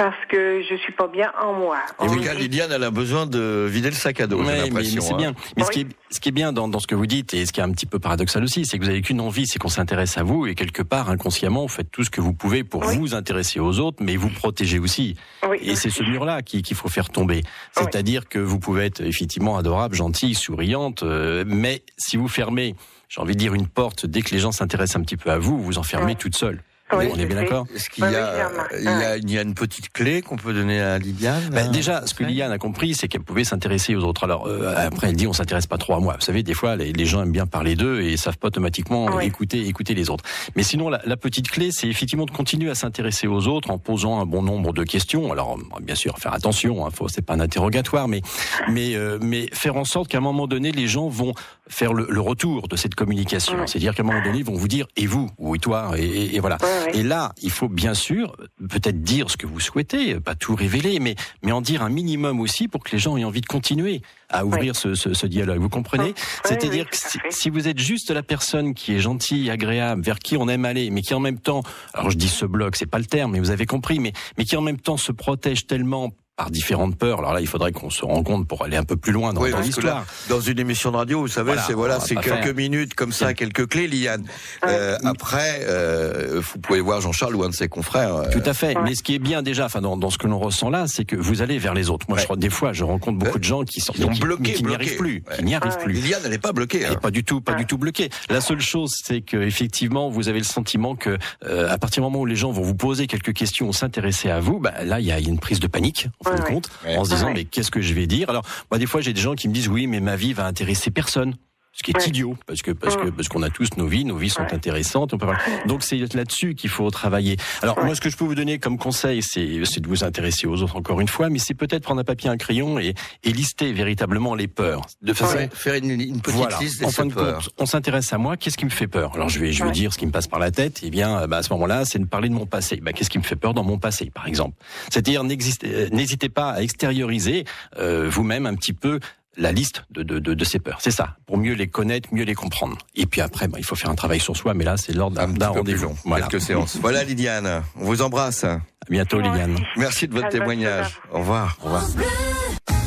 parce 0.00 0.24
que 0.30 0.62
je 0.62 0.76
suis 0.76 0.94
pas 0.94 1.08
bien 1.08 1.30
en 1.42 1.52
moi. 1.52 1.76
Et 2.02 2.08
oui, 2.08 2.26
Lydiane, 2.34 2.72
elle 2.72 2.84
a 2.84 2.90
besoin 2.90 3.26
de 3.26 3.66
vider 3.68 3.90
le 3.90 3.94
sac 3.94 4.18
à 4.22 4.26
dos. 4.26 4.38
Oui, 4.38 4.46
mais, 4.46 4.70
mais 4.70 4.82
c'est 4.82 5.14
bien. 5.14 5.30
Hein. 5.30 5.52
Mais 5.58 5.64
ce, 5.64 5.70
qui 5.70 5.80
est, 5.80 5.86
ce 6.08 6.20
qui 6.20 6.30
est 6.30 6.32
bien 6.32 6.54
dans, 6.54 6.68
dans, 6.68 6.78
ce 6.78 6.86
que 6.86 6.94
vous 6.94 7.04
dites 7.04 7.34
et 7.34 7.44
ce 7.44 7.52
qui 7.52 7.60
est 7.60 7.62
un 7.62 7.70
petit 7.70 7.84
peu 7.84 7.98
paradoxal 7.98 8.42
aussi, 8.42 8.64
c'est 8.64 8.78
que 8.78 8.84
vous 8.84 8.88
avez 8.88 9.02
qu'une 9.02 9.20
envie, 9.20 9.46
c'est 9.46 9.58
qu'on 9.58 9.68
s'intéresse 9.68 10.16
à 10.16 10.22
vous 10.22 10.46
et 10.46 10.54
quelque 10.54 10.82
part 10.82 11.10
inconsciemment, 11.10 11.62
vous 11.62 11.68
faites 11.68 11.90
tout 11.90 12.02
ce 12.02 12.08
que 12.08 12.22
vous 12.22 12.32
pouvez 12.32 12.64
pour 12.64 12.82
vous 12.82 13.14
intéresser 13.14 13.60
aux 13.60 13.78
autres, 13.78 13.98
mais 14.00 14.16
vous 14.16 14.30
protéger 14.30 14.78
aussi. 14.78 15.16
Et 15.60 15.76
c'est 15.76 15.90
ce 15.90 16.02
mur-là 16.02 16.40
qu'il 16.40 16.74
faut 16.74 16.88
faire 16.88 17.10
tomber. 17.10 17.42
C'est-à-dire 17.72 18.26
que 18.26 18.38
vous 18.38 18.58
pouvez 18.58 18.86
être 18.86 19.02
effectivement 19.02 19.58
adorable, 19.58 19.96
gentille, 19.96 20.34
souriante, 20.34 21.02
euh, 21.02 21.44
mais 21.46 21.82
si 21.98 22.16
vous 22.16 22.28
fermez, 22.28 22.74
j'ai 23.10 23.20
envie 23.20 23.34
de 23.34 23.38
dire 23.38 23.52
une 23.52 23.68
porte 23.68 24.06
dès 24.06 24.22
que 24.22 24.30
les 24.30 24.38
gens 24.38 24.52
s'intéressent 24.52 24.96
un 24.96 25.04
petit 25.04 25.18
peu 25.18 25.30
à 25.30 25.36
vous, 25.36 25.62
vous 25.62 25.76
enfermez 25.76 26.14
toute 26.14 26.36
seule 26.36 26.62
on 26.92 27.00
est 27.00 27.26
bien 27.26 27.36
d'accord 27.36 27.66
Est-ce 27.74 27.90
qu'il 27.90 28.04
y, 28.04 29.32
y, 29.32 29.38
a 29.38 29.42
une 29.42 29.54
petite 29.54 29.92
clé 29.92 30.22
qu'on 30.22 30.36
peut 30.36 30.52
donner 30.52 30.80
à 30.80 30.98
Liliane 30.98 31.50
ben, 31.50 31.70
Déjà, 31.70 32.06
ce 32.06 32.14
que 32.14 32.24
Liliane 32.24 32.52
a 32.52 32.58
compris, 32.58 32.94
c'est 32.94 33.08
qu'elle 33.08 33.22
pouvait 33.22 33.44
s'intéresser 33.44 33.94
aux 33.94 34.04
autres. 34.04 34.24
Alors 34.24 34.46
euh, 34.46 34.74
après, 34.76 35.08
elle 35.08 35.16
dit 35.16 35.26
on 35.26 35.32
s'intéresse 35.32 35.66
pas 35.66 35.78
trop 35.78 35.94
à 35.94 36.00
moi. 36.00 36.14
Vous 36.18 36.24
savez, 36.24 36.42
des 36.42 36.54
fois, 36.54 36.76
les, 36.76 37.06
gens 37.06 37.22
aiment 37.22 37.32
bien 37.32 37.46
parler 37.46 37.74
d'eux 37.74 38.02
et 38.02 38.16
savent 38.16 38.38
pas 38.38 38.48
automatiquement 38.48 39.20
écouter, 39.20 39.66
écouter 39.66 39.94
les 39.94 40.10
autres. 40.10 40.24
Mais 40.56 40.62
sinon, 40.62 40.88
la, 40.88 41.00
la 41.04 41.16
petite 41.16 41.50
clé, 41.50 41.70
c'est 41.72 41.88
effectivement 41.88 42.26
de 42.26 42.30
continuer 42.30 42.70
à 42.70 42.74
s'intéresser 42.74 43.26
aux 43.26 43.46
autres 43.46 43.70
en 43.70 43.78
posant 43.78 44.20
un 44.20 44.26
bon 44.26 44.42
nombre 44.42 44.72
de 44.72 44.84
questions. 44.84 45.32
Alors 45.32 45.58
bien 45.82 45.94
sûr, 45.94 46.18
faire 46.18 46.34
attention, 46.34 46.86
hein, 46.86 46.90
faut, 46.92 47.08
c'est 47.08 47.22
pas 47.22 47.34
un 47.34 47.40
interrogatoire, 47.40 48.08
mais 48.08 48.22
mais 48.68 48.94
euh, 48.94 49.18
mais 49.20 49.48
faire 49.52 49.76
en 49.76 49.84
sorte 49.84 50.08
qu'à 50.08 50.18
un 50.18 50.22
moment 50.22 50.46
donné, 50.46 50.72
les 50.72 50.86
gens 50.86 51.08
vont 51.08 51.34
faire 51.68 51.92
le, 51.92 52.06
le 52.08 52.20
retour 52.20 52.68
de 52.68 52.76
cette 52.76 52.94
communication. 52.94 53.66
C'est-à-dire 53.66 53.94
qu'à 53.94 54.02
un 54.02 54.06
moment 54.06 54.22
donné, 54.22 54.38
ils 54.38 54.44
vont 54.44 54.54
vous 54.54 54.68
dire 54.68 54.86
et 54.96 55.06
vous 55.06 55.30
ou 55.38 55.54
et 55.54 55.58
toi 55.58 55.92
et, 55.96 56.36
et 56.36 56.40
voilà. 56.40 56.58
Et 56.92 57.02
là, 57.02 57.32
il 57.42 57.50
faut 57.50 57.68
bien 57.68 57.94
sûr 57.94 58.36
peut-être 58.68 59.02
dire 59.02 59.30
ce 59.30 59.36
que 59.36 59.46
vous 59.46 59.60
souhaitez, 59.60 60.20
pas 60.20 60.34
tout 60.34 60.54
révéler, 60.54 61.00
mais, 61.00 61.14
mais 61.42 61.52
en 61.52 61.60
dire 61.60 61.82
un 61.82 61.88
minimum 61.90 62.40
aussi 62.40 62.68
pour 62.68 62.82
que 62.82 62.92
les 62.92 62.98
gens 62.98 63.16
aient 63.16 63.24
envie 63.24 63.40
de 63.40 63.46
continuer 63.46 64.02
à 64.28 64.44
ouvrir 64.44 64.76
ce, 64.76 64.94
ce, 64.94 65.12
ce, 65.12 65.26
dialogue. 65.26 65.60
Vous 65.60 65.68
comprenez? 65.68 66.14
C'est-à-dire 66.44 66.88
que 66.88 66.96
si, 67.30 67.50
vous 67.50 67.68
êtes 67.68 67.78
juste 67.78 68.10
la 68.10 68.22
personne 68.22 68.74
qui 68.74 68.94
est 68.94 69.00
gentille, 69.00 69.50
agréable, 69.50 70.02
vers 70.02 70.18
qui 70.18 70.36
on 70.36 70.48
aime 70.48 70.64
aller, 70.64 70.90
mais 70.90 71.02
qui 71.02 71.14
en 71.14 71.20
même 71.20 71.38
temps, 71.38 71.62
alors 71.94 72.10
je 72.10 72.16
dis 72.16 72.28
ce 72.28 72.46
bloc, 72.46 72.76
c'est 72.76 72.86
pas 72.86 72.98
le 72.98 73.06
terme, 73.06 73.32
mais 73.32 73.40
vous 73.40 73.50
avez 73.50 73.66
compris, 73.66 73.98
mais, 73.98 74.12
mais 74.38 74.44
qui 74.44 74.56
en 74.56 74.62
même 74.62 74.78
temps 74.78 74.96
se 74.96 75.12
protège 75.12 75.66
tellement 75.66 76.10
par 76.40 76.50
différentes 76.50 76.96
peurs. 76.96 77.18
Alors 77.18 77.34
là, 77.34 77.42
il 77.42 77.46
faudrait 77.46 77.70
qu'on 77.70 77.90
se 77.90 78.02
rende 78.02 78.24
compte 78.24 78.48
pour 78.48 78.64
aller 78.64 78.78
un 78.78 78.82
peu 78.82 78.96
plus 78.96 79.12
loin 79.12 79.34
dans, 79.34 79.44
l'histoire. 79.44 80.06
Dans 80.30 80.40
une 80.40 80.58
émission 80.58 80.90
de 80.90 80.96
radio, 80.96 81.20
vous 81.20 81.28
savez, 81.28 81.52
c'est 81.66 81.74
voilà, 81.74 82.00
c'est 82.00 82.16
quelques 82.16 82.56
minutes 82.56 82.94
comme 82.94 83.12
ça, 83.12 83.34
quelques 83.34 83.68
clés, 83.68 83.86
Liane. 83.86 84.24
Euh, 84.66 84.96
après, 85.04 85.60
euh, 85.64 86.40
vous 86.40 86.58
pouvez 86.60 86.80
voir 86.80 87.02
Jean-Charles 87.02 87.36
ou 87.36 87.44
un 87.44 87.50
de 87.50 87.54
ses 87.54 87.68
confrères. 87.68 88.14
Euh, 88.14 88.30
Tout 88.32 88.42
à 88.46 88.54
fait. 88.54 88.74
Mais 88.84 88.94
ce 88.94 89.02
qui 89.02 89.14
est 89.14 89.18
bien 89.18 89.42
déjà, 89.42 89.66
enfin 89.66 89.82
dans, 89.82 89.98
dans 89.98 90.08
ce 90.08 90.16
que 90.16 90.26
l'on 90.26 90.38
ressent 90.38 90.70
là, 90.70 90.86
c'est 90.86 91.04
que 91.04 91.14
vous 91.14 91.42
allez 91.42 91.58
vers 91.58 91.74
les 91.74 91.90
autres. 91.90 92.06
Moi, 92.08 92.16
je 92.16 92.24
crois 92.24 92.36
des 92.36 92.48
fois, 92.48 92.72
je 92.72 92.84
rencontre 92.84 93.18
beaucoup 93.18 93.38
de 93.38 93.44
gens 93.44 93.64
qui 93.64 93.80
sont 93.80 93.92
qui, 93.92 94.20
bloqués, 94.20 94.54
qui 94.54 94.64
n'y 94.64 94.74
arrivent 94.74 94.96
plus, 94.96 95.22
qui 95.36 95.44
n'y 95.44 95.54
arrivent 95.54 95.76
plus. 95.76 95.92
Liliane, 95.92 96.22
elle 96.24 96.30
n'est 96.30 96.38
pas 96.38 96.52
bloquée. 96.52 96.86
Hein. 96.86 96.94
Pas 97.02 97.10
du 97.10 97.22
tout, 97.22 97.42
pas 97.42 97.52
du 97.52 97.66
tout 97.66 97.76
bloquée. 97.76 98.08
La 98.30 98.40
seule 98.40 98.62
chose, 98.62 98.94
c'est 99.04 99.20
que 99.20 99.36
effectivement, 99.36 100.08
vous 100.08 100.30
avez 100.30 100.38
le 100.38 100.44
sentiment 100.44 100.96
que 100.96 101.18
euh, 101.44 101.68
à 101.68 101.76
partir 101.76 102.02
du 102.02 102.06
moment 102.06 102.20
où 102.20 102.26
les 102.26 102.36
gens 102.36 102.50
vont 102.50 102.62
vous 102.62 102.74
poser 102.74 103.06
quelques 103.06 103.34
questions, 103.34 103.68
ou 103.68 103.74
s'intéresser 103.74 104.30
à 104.30 104.40
vous, 104.40 104.58
bah, 104.58 104.72
là, 104.84 105.00
il 105.00 105.06
y 105.06 105.12
a 105.12 105.18
une 105.18 105.38
prise 105.38 105.60
de 105.60 105.66
panique, 105.66 106.08
en 106.24 106.29
fin 106.36 106.42
de 106.42 106.48
compte 106.48 106.70
disant 107.04 107.32
mais 107.32 107.44
qu'est-ce 107.44 107.70
que 107.70 107.80
je 107.80 107.94
vais 107.94 108.06
dire? 108.06 108.30
Alors 108.30 108.44
moi 108.70 108.78
des 108.78 108.86
fois 108.86 109.00
j'ai 109.00 109.12
des 109.12 109.20
gens 109.20 109.34
qui 109.34 109.48
me 109.48 109.54
disent 109.54 109.68
oui 109.68 109.86
mais 109.86 110.00
ma 110.00 110.16
vie 110.16 110.32
va 110.32 110.46
intéresser 110.46 110.90
personne. 110.90 111.34
Ce 111.72 111.84
qui 111.84 111.92
est 111.92 112.06
idiot, 112.06 112.36
parce 112.46 112.62
que 112.62 112.72
parce 112.72 112.96
que 112.96 113.10
parce 113.10 113.28
qu'on 113.28 113.42
a 113.42 113.48
tous 113.48 113.68
nos 113.76 113.86
vies, 113.86 114.04
nos 114.04 114.16
vies 114.16 114.28
sont 114.28 114.42
intéressantes. 114.50 115.14
On 115.14 115.18
peut... 115.18 115.26
Donc 115.66 115.84
c'est 115.84 115.98
là-dessus 116.14 116.54
qu'il 116.54 116.68
faut 116.68 116.90
travailler. 116.90 117.36
Alors 117.62 117.82
moi, 117.84 117.94
ce 117.94 118.00
que 118.00 118.10
je 118.10 118.16
peux 118.16 118.24
vous 118.24 118.34
donner 118.34 118.58
comme 118.58 118.76
conseil, 118.76 119.22
c'est 119.22 119.46
de 119.46 119.88
vous 119.88 120.02
intéresser 120.02 120.46
aux 120.46 120.62
autres 120.62 120.76
encore 120.76 121.00
une 121.00 121.08
fois, 121.08 121.30
mais 121.30 121.38
c'est 121.38 121.54
peut-être 121.54 121.84
prendre 121.84 122.00
un 122.00 122.04
papier, 122.04 122.28
un 122.28 122.36
crayon 122.36 122.78
et, 122.78 122.94
et 123.22 123.32
lister 123.32 123.72
véritablement 123.72 124.34
les 124.34 124.48
peurs. 124.48 124.84
De 125.00 125.12
façon 125.12 125.48
faire 125.52 125.74
une, 125.74 125.90
une 125.90 126.20
petite 126.20 126.60
liste 126.60 126.80
des 126.80 126.86
en 126.86 126.90
fin 126.90 127.06
de 127.06 127.14
compte, 127.14 127.50
on 127.56 127.66
s'intéresse 127.66 128.12
à 128.12 128.18
moi. 128.18 128.36
Qu'est-ce 128.36 128.58
qui 128.58 128.64
me 128.64 128.70
fait 128.70 128.88
peur? 128.88 129.12
Alors 129.14 129.28
je 129.28 129.38
vais 129.38 129.52
je 129.52 129.64
vais 129.64 129.70
dire 129.70 129.92
ce 129.92 129.98
qui 129.98 130.06
me 130.06 130.12
passe 130.12 130.26
par 130.26 130.40
la 130.40 130.50
tête. 130.50 130.82
Et 130.82 130.86
eh 130.86 130.90
bien, 130.90 131.26
bah, 131.28 131.38
à 131.38 131.42
ce 131.42 131.52
moment-là, 131.52 131.84
c'est 131.84 131.98
de 131.98 132.04
parler 132.04 132.28
de 132.28 132.34
mon 132.34 132.46
passé. 132.46 132.80
Bah, 132.82 132.92
qu'est-ce 132.92 133.10
qui 133.10 133.18
me 133.18 133.22
fait 133.22 133.36
peur 133.36 133.54
dans 133.54 133.64
mon 133.64 133.78
passé, 133.78 134.10
par 134.12 134.26
exemple? 134.26 134.56
C'est-à-dire 134.90 135.22
n'hésitez 135.24 136.28
pas 136.28 136.50
à 136.50 136.62
extérioriser 136.62 137.44
euh, 137.78 138.08
vous-même 138.10 138.46
un 138.46 138.54
petit 138.54 138.72
peu 138.72 139.00
la 139.36 139.52
liste 139.52 139.84
de, 139.90 140.02
de, 140.02 140.18
de, 140.18 140.34
de 140.34 140.44
ces 140.44 140.58
peurs. 140.58 140.78
C'est 140.80 140.90
ça, 140.90 141.16
pour 141.26 141.38
mieux 141.38 141.54
les 141.54 141.68
connaître, 141.68 142.08
mieux 142.12 142.24
les 142.24 142.34
comprendre. 142.34 142.76
Et 142.94 143.06
puis 143.06 143.20
après, 143.20 143.48
bah, 143.48 143.58
il 143.58 143.64
faut 143.64 143.76
faire 143.76 143.90
un 143.90 143.94
travail 143.94 144.20
sur 144.20 144.36
soi, 144.36 144.54
mais 144.54 144.64
là, 144.64 144.76
c'est 144.76 144.92
l'ordre 144.92 145.16
d'un 145.26 145.48
rendez-vous. 145.48 145.96
Voilà. 146.04 146.26
Quelques 146.26 146.42
séances. 146.42 146.76
Voilà, 146.80 147.04
Lydiane, 147.04 147.62
on 147.76 147.84
vous 147.84 148.02
embrasse. 148.02 148.44
À 148.44 148.60
bientôt, 148.88 149.20
Lydiane. 149.20 149.56
Merci 149.76 150.08
de 150.08 150.14
votre 150.14 150.28
témoignage. 150.28 150.98
Au 151.12 151.18
revoir. 151.18 151.56
Au 151.60 151.64
revoir. 151.66 151.84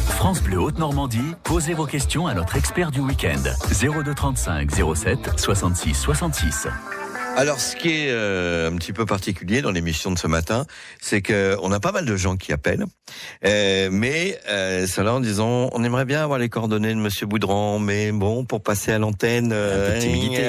France 0.08 0.42
Bleu 0.42 0.60
Haute-Normandie, 0.60 1.34
posez 1.44 1.74
vos 1.74 1.86
questions 1.86 2.28
à 2.28 2.34
notre 2.34 2.56
expert 2.56 2.92
du 2.92 3.00
week-end. 3.02 3.42
0235 3.70 4.72
07 4.96 5.40
66 5.40 5.94
66. 5.94 6.68
Alors, 7.36 7.60
ce 7.60 7.76
qui 7.76 7.90
est 7.90 8.12
euh, 8.12 8.70
un 8.70 8.76
petit 8.76 8.94
peu 8.94 9.06
particulier 9.06 9.62
dans 9.62 9.72
l'émission 9.72 10.12
de 10.12 10.20
ce 10.20 10.28
matin, 10.28 10.66
c'est 11.02 11.22
que 11.22 11.58
on 11.62 11.72
a 11.72 11.80
pas 11.80 11.92
mal 11.92 12.06
de 12.06 12.16
gens 12.16 12.38
qui 12.38 12.54
appellent, 12.54 12.86
euh, 13.44 13.90
mais 13.92 14.40
euh, 14.50 14.86
cela 14.86 15.16
en 15.16 15.20
disant, 15.20 15.70
on 15.74 15.84
aimerait 15.84 16.06
bien 16.06 16.24
avoir 16.24 16.38
les 16.38 16.50
coordonnées 16.50 16.94
de 16.94 17.00
Monsieur 17.00 17.26
Boudran, 17.26 17.80
mais 17.80 18.12
bon, 18.12 18.46
pour 18.46 18.62
passer 18.62 18.92
à 18.92 19.00
l'antenne, 19.00 19.52
euh, 19.52 20.00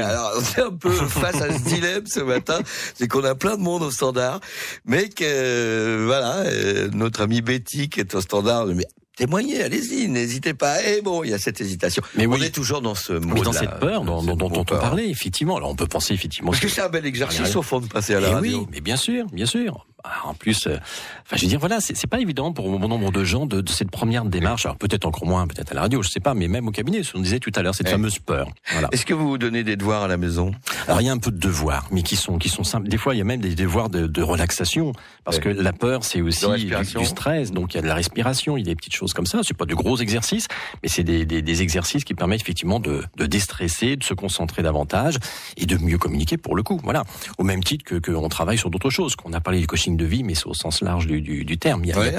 alors 0.05 0.33
on 0.37 0.61
est 0.61 0.65
un 0.65 0.71
peu 0.73 0.91
face 1.09 1.41
à 1.41 1.53
ce 1.53 1.63
dilemme 1.63 2.07
ce 2.07 2.21
matin, 2.21 2.61
c'est 2.95 3.09
qu'on 3.09 3.25
a 3.25 3.35
plein 3.35 3.57
de 3.57 3.63
monde 3.63 3.83
au 3.83 3.91
standard, 3.91 4.41
mais 4.85 5.09
que 5.09 6.05
voilà, 6.05 6.45
notre 6.93 7.23
ami 7.23 7.41
Betty 7.41 7.89
qui 7.89 8.01
est 8.01 8.15
au 8.15 8.21
standard, 8.21 8.67
mais 8.67 8.87
témoignez, 9.17 9.63
allez-y, 9.63 10.09
n'hésitez 10.09 10.55
pas. 10.55 10.83
Et 10.85 11.03
bon, 11.03 11.25
il 11.25 11.31
y 11.31 11.35
a 11.35 11.39
cette 11.39 11.61
hésitation. 11.61 12.03
Mais 12.17 12.27
on 12.27 12.37
est 12.37 12.55
toujours 12.55 12.83
dans 12.83 12.95
ce 12.95 13.13
mode 13.13 13.43
dans 13.43 13.53
cette 13.53 13.79
peur 13.79 14.05
dont, 14.05 14.23
dont, 14.23 14.51
on 14.53 14.65
parlait, 14.65 15.09
effectivement. 15.09 15.57
Alors 15.57 15.71
on 15.71 15.77
peut 15.77 15.87
penser 15.87 16.15
effectivement. 16.15 16.51
Parce 16.51 16.63
que, 16.63 16.69
c'est 16.69 16.83
un 16.83 16.89
bel 16.89 17.07
exercice 17.07 17.55
au 17.57 17.63
fond 17.63 17.81
de 17.81 17.87
passer 17.87 18.15
à 18.15 18.21
la 18.21 18.31
radio. 18.31 18.61
Oui, 18.61 18.67
mais 18.71 18.81
bien 18.81 18.97
sûr, 18.97 19.27
bien 19.33 19.47
sûr. 19.47 19.87
Ah, 20.07 20.29
en 20.29 20.35
plus, 20.35 20.67
euh, 20.67 20.77
enfin, 21.25 21.37
je 21.37 21.43
veux 21.43 21.49
dire, 21.49 21.59
voilà, 21.59 21.81
c'est 21.81 22.07
pas 22.07 22.21
évident 22.21 22.53
pour 22.53 22.79
bon 22.79 22.89
nombre 22.89 23.11
de 23.11 23.25
gens 23.25 23.47
de, 23.47 23.63
de 23.63 23.71
cette 23.71 23.91
première 23.91 24.27
démarche. 24.27 24.67
Alors 24.67 24.77
peut-être 24.77 25.07
encore 25.07 25.27
moins, 25.27 25.47
peut-être 25.47 25.73
à 25.73 25.75
la 25.75 25.81
radio, 25.81 26.03
je 26.03 26.11
sais 26.11 26.21
pas, 26.21 26.35
mais 26.35 26.47
même 26.47 26.69
au 26.69 26.73
cabinet, 26.73 27.03
ce 27.03 27.13
qu'on 27.15 27.21
disait 27.21 27.39
tout 27.39 27.53
à 27.55 27.63
l'heure, 27.63 27.75
cette 27.75 27.89
fameuse 27.89 28.19
peur. 28.19 28.49
Voilà. 28.71 28.89
Est-ce 28.93 29.07
que 29.07 29.15
vous 29.15 29.27
vous 29.27 29.39
donnez 29.39 29.65
des 29.65 29.77
devoirs 29.77 30.03
à 30.03 30.09
la 30.09 30.19
maison? 30.19 30.53
Alors 30.87 31.01
il 31.01 31.07
y 31.07 31.09
a 31.09 31.13
un 31.13 31.19
peu 31.19 31.31
de 31.31 31.39
devoirs, 31.39 31.89
mais 31.91 32.03
qui 32.03 32.17
sont 32.17 32.37
qui 32.37 32.51
sont 32.51 32.65
simples. 32.65 32.89
Des 32.89 32.99
fois, 32.99 33.15
il 33.15 33.19
y 33.19 33.23
a 33.23 33.25
même 33.25 33.41
des 33.41 33.55
devoirs 33.55 33.89
de, 33.89 34.07
de 34.07 34.23
relaxation, 34.23 34.93
parce 35.25 35.39
que 35.39 35.49
la 35.49 35.73
peur, 35.73 36.05
c'est 36.05 36.21
aussi 36.21 36.47
du, 36.67 37.05
stress. 37.07 37.51
Donc 37.51 37.73
il 37.73 37.79
y 37.79 37.81
a 37.81 37.83
de 37.83 37.87
la 37.89 37.95
respiration, 37.95 38.59
il 38.59 38.67
y 38.67 38.71
a 38.71 38.73
des 38.73 38.77
petites 38.77 38.95
choses 38.95 39.15
comme 39.15 39.27
ça. 39.27 39.41
C'est 39.43 39.57
pas 39.57 39.65
de 39.65 39.75
gros 39.75 39.97
exercices, 39.97 40.49
mais 40.83 40.91
c'est 40.91 41.05
des, 41.05 41.25
des, 41.25 41.41
des, 41.41 41.63
exercices 41.63 42.05
qui 42.05 42.13
permettent 42.13 42.43
effectivement 42.43 42.79
de, 42.79 43.03
de 43.17 43.25
déstresser, 43.25 43.97
de 43.97 44.05
se 44.05 44.13
concentrer 44.13 44.63
davantage 44.63 45.17
et 45.57 45.65
de 45.65 45.79
mieux 45.79 45.97
communiquer 45.97 46.37
pour 46.37 46.57
le 46.57 46.63
coup. 46.63 46.79
Voilà. 46.85 47.05
Au 47.39 47.45
même 47.45 47.65
titre 47.65 47.85
que 47.85 47.95
qu'on 47.95 48.29
travaille 48.29 48.59
sur 48.59 48.69
d'autres 48.69 48.91
choses, 48.91 49.17
qu'on 49.17 49.33
a 49.33 49.41
parlé 49.41 49.61
du 49.61 49.67
coaching 49.67 49.94
de 49.97 50.05
vie, 50.05 50.23
mais 50.23 50.35
c'est 50.35 50.47
au 50.47 50.55
sens 50.55 50.81
large 50.81 51.07
du, 51.07 51.21
du, 51.21 51.45
du 51.45 51.59
terme. 51.59 51.85
Il 51.85 51.89
y 51.89 51.93
a, 51.93 51.99
ouais, 51.99 52.15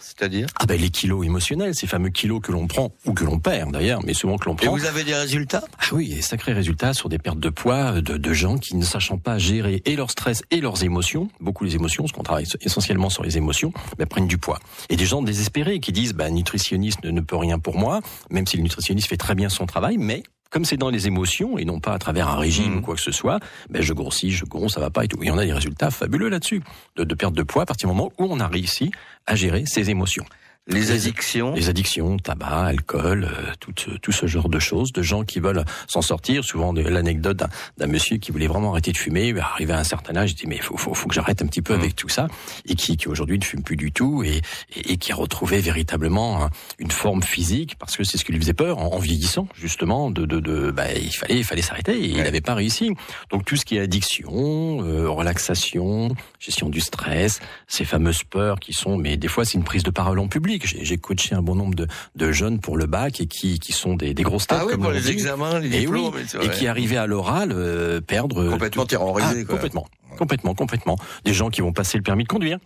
C'est-à-dire 0.00 0.46
Ah 0.58 0.66
ben 0.66 0.80
les 0.80 0.90
kilos 0.90 1.24
émotionnels, 1.24 1.74
ces 1.74 1.86
fameux 1.86 2.10
kilos 2.10 2.40
que 2.42 2.52
l'on 2.52 2.66
prend 2.66 2.92
ou 3.04 3.12
que 3.12 3.24
l'on 3.24 3.38
perd 3.38 3.72
d'ailleurs, 3.72 4.00
mais 4.04 4.14
souvent 4.14 4.36
que 4.38 4.46
l'on 4.48 4.56
prend. 4.56 4.66
Et 4.76 4.80
vous 4.80 4.86
avez 4.86 5.04
des 5.04 5.14
résultats? 5.14 5.62
Ah 5.78 5.86
oui, 5.92 6.08
des 6.14 6.22
sacrés 6.22 6.52
résultats 6.52 6.94
sur 6.94 7.08
des 7.08 7.18
pertes 7.18 7.40
de 7.40 7.50
poids 7.50 8.00
de, 8.00 8.16
de 8.16 8.32
gens 8.32 8.58
qui 8.58 8.76
ne 8.76 8.84
sachant 8.84 9.18
pas 9.18 9.38
gérer 9.38 9.82
et 9.84 9.96
leur 9.96 10.10
stress 10.10 10.42
et 10.50 10.60
leurs 10.60 10.84
émotions, 10.84 11.28
beaucoup 11.40 11.64
les 11.64 11.74
émotions, 11.74 12.04
parce 12.04 12.12
qu'on 12.12 12.22
travaille 12.22 12.46
essentiellement 12.60 13.10
sur 13.10 13.22
les 13.22 13.36
émotions, 13.36 13.72
ben, 13.98 14.06
prennent 14.06 14.28
du 14.28 14.38
poids. 14.38 14.58
Et 14.88 14.96
des 14.96 15.06
gens 15.06 15.22
désespérés 15.22 15.80
qui 15.80 15.92
disent, 15.92 16.14
ben, 16.14 16.32
nutritionniste 16.32 17.04
ne, 17.04 17.10
ne 17.10 17.20
peut 17.20 17.36
rien 17.36 17.58
pour 17.58 17.76
moi, 17.76 18.00
même 18.30 18.46
si 18.46 18.56
le 18.56 18.62
nutritionniste 18.62 19.08
fait 19.08 19.16
très 19.16 19.34
bien 19.34 19.48
son 19.48 19.66
travail, 19.66 19.96
mais 19.98 20.22
comme 20.56 20.64
c'est 20.64 20.78
dans 20.78 20.88
les 20.88 21.06
émotions 21.06 21.58
et 21.58 21.66
non 21.66 21.80
pas 21.80 21.92
à 21.92 21.98
travers 21.98 22.28
un 22.30 22.36
régime 22.36 22.72
mmh. 22.72 22.78
ou 22.78 22.80
quoi 22.80 22.94
que 22.94 23.02
ce 23.02 23.12
soit, 23.12 23.40
ben 23.68 23.82
je 23.82 23.92
grossis, 23.92 24.30
je 24.30 24.46
gronds, 24.46 24.70
ça 24.70 24.80
va 24.80 24.88
pas 24.88 25.04
et 25.04 25.06
tout. 25.06 25.18
Il 25.20 25.28
y 25.28 25.30
en 25.30 25.36
a 25.36 25.44
des 25.44 25.52
résultats 25.52 25.90
fabuleux 25.90 26.30
là-dessus, 26.30 26.62
de, 26.96 27.04
de 27.04 27.14
perte 27.14 27.34
de 27.34 27.42
poids 27.42 27.64
à 27.64 27.66
partir 27.66 27.90
du 27.90 27.94
moment 27.94 28.10
où 28.16 28.24
on 28.24 28.40
a 28.40 28.48
réussi 28.48 28.90
à 29.26 29.34
gérer 29.34 29.66
ses 29.66 29.90
émotions. 29.90 30.24
Les 30.68 30.90
addictions 30.90 31.54
Les 31.54 31.68
addictions, 31.68 32.16
tabac, 32.16 32.64
alcool, 32.64 33.30
euh, 33.30 33.52
tout, 33.60 33.72
tout 33.72 34.10
ce 34.10 34.26
genre 34.26 34.48
de 34.48 34.58
choses, 34.58 34.92
de 34.92 35.00
gens 35.00 35.22
qui 35.22 35.38
veulent 35.38 35.64
s'en 35.86 36.02
sortir. 36.02 36.42
Souvent, 36.42 36.72
l'anecdote 36.72 37.44
d'un 37.78 37.86
monsieur 37.86 38.16
qui 38.16 38.32
voulait 38.32 38.48
vraiment 38.48 38.72
arrêter 38.72 38.90
de 38.90 38.96
fumer, 38.96 39.32
arrivé 39.38 39.72
à 39.72 39.78
un 39.78 39.84
certain 39.84 40.16
âge, 40.16 40.32
il 40.32 40.34
dit 40.34 40.46
mais 40.48 40.58
faut, 40.58 40.76
faut, 40.76 40.92
faut 40.92 41.06
que 41.06 41.14
j'arrête 41.14 41.40
un 41.40 41.46
petit 41.46 41.62
peu 41.62 41.76
mmh. 41.76 41.80
avec 41.80 41.94
tout 41.94 42.08
ça, 42.08 42.26
et 42.64 42.74
qui, 42.74 42.96
qui 42.96 43.06
aujourd'hui 43.06 43.38
ne 43.38 43.44
fume 43.44 43.62
plus 43.62 43.76
du 43.76 43.92
tout, 43.92 44.24
et, 44.24 44.40
et, 44.74 44.96
qui 44.96 45.12
a 45.12 45.14
retrouvé 45.14 45.60
véritablement 45.60 46.50
une 46.80 46.90
forme 46.90 47.22
physique, 47.22 47.76
parce 47.78 47.96
que 47.96 48.02
c'est 48.02 48.18
ce 48.18 48.24
qui 48.24 48.32
lui 48.32 48.40
faisait 48.40 48.52
peur 48.52 48.78
en, 48.78 48.98
vieillissant, 48.98 49.46
justement, 49.54 50.10
de, 50.10 50.26
de, 50.26 50.40
de 50.40 50.72
bah, 50.72 50.92
il 50.94 51.14
fallait, 51.14 51.36
il 51.36 51.44
fallait 51.44 51.62
s'arrêter, 51.62 51.96
et 51.96 52.08
il 52.08 52.22
n'avait 52.24 52.40
pas 52.40 52.54
réussi. 52.54 52.90
Donc 53.30 53.44
tout 53.44 53.54
ce 53.54 53.64
qui 53.64 53.76
est 53.76 53.80
addiction, 53.80 54.82
euh, 54.82 55.08
relaxation, 55.08 56.08
gestion 56.40 56.70
du 56.70 56.80
stress, 56.80 57.38
ces 57.68 57.84
fameuses 57.84 58.24
peurs 58.24 58.58
qui 58.58 58.72
sont, 58.72 58.96
mais 58.96 59.16
des 59.16 59.28
fois 59.28 59.44
c'est 59.44 59.54
une 59.54 59.64
prise 59.64 59.84
de 59.84 59.90
parole 59.90 60.18
en 60.18 60.26
public 60.26 60.55
j'ai 60.64 60.98
coaché 60.98 61.34
un 61.34 61.42
bon 61.42 61.54
nombre 61.54 61.74
de, 61.74 61.86
de, 62.14 62.32
jeunes 62.32 62.60
pour 62.60 62.76
le 62.76 62.86
bac 62.86 63.20
et 63.20 63.26
qui, 63.26 63.58
qui 63.58 63.72
sont 63.72 63.94
des, 63.94 64.14
des 64.14 64.22
grosses 64.22 64.46
têtes 64.46 64.58
ah 64.60 64.66
oui, 64.66 64.72
comme 64.72 64.82
pour 64.82 64.90
les 64.90 65.10
examens, 65.10 65.58
les 65.58 65.68
diplômes, 65.68 66.14
et, 66.42 66.48
qui 66.50 66.66
arrivaient 66.66 66.96
à 66.96 67.06
l'oral 67.06 67.52
euh, 67.52 68.00
perdre 68.00 68.48
complètement 68.50 68.86
terrorisés, 68.86 69.44
ah, 69.46 69.50
complètement, 69.50 69.86
complètement, 70.16 70.54
complètement. 70.54 70.98
Des 71.24 71.34
gens 71.34 71.50
qui 71.50 71.60
vont 71.60 71.72
passer 71.72 71.98
le 71.98 72.02
permis 72.02 72.24
de 72.24 72.28
conduire 72.28 72.58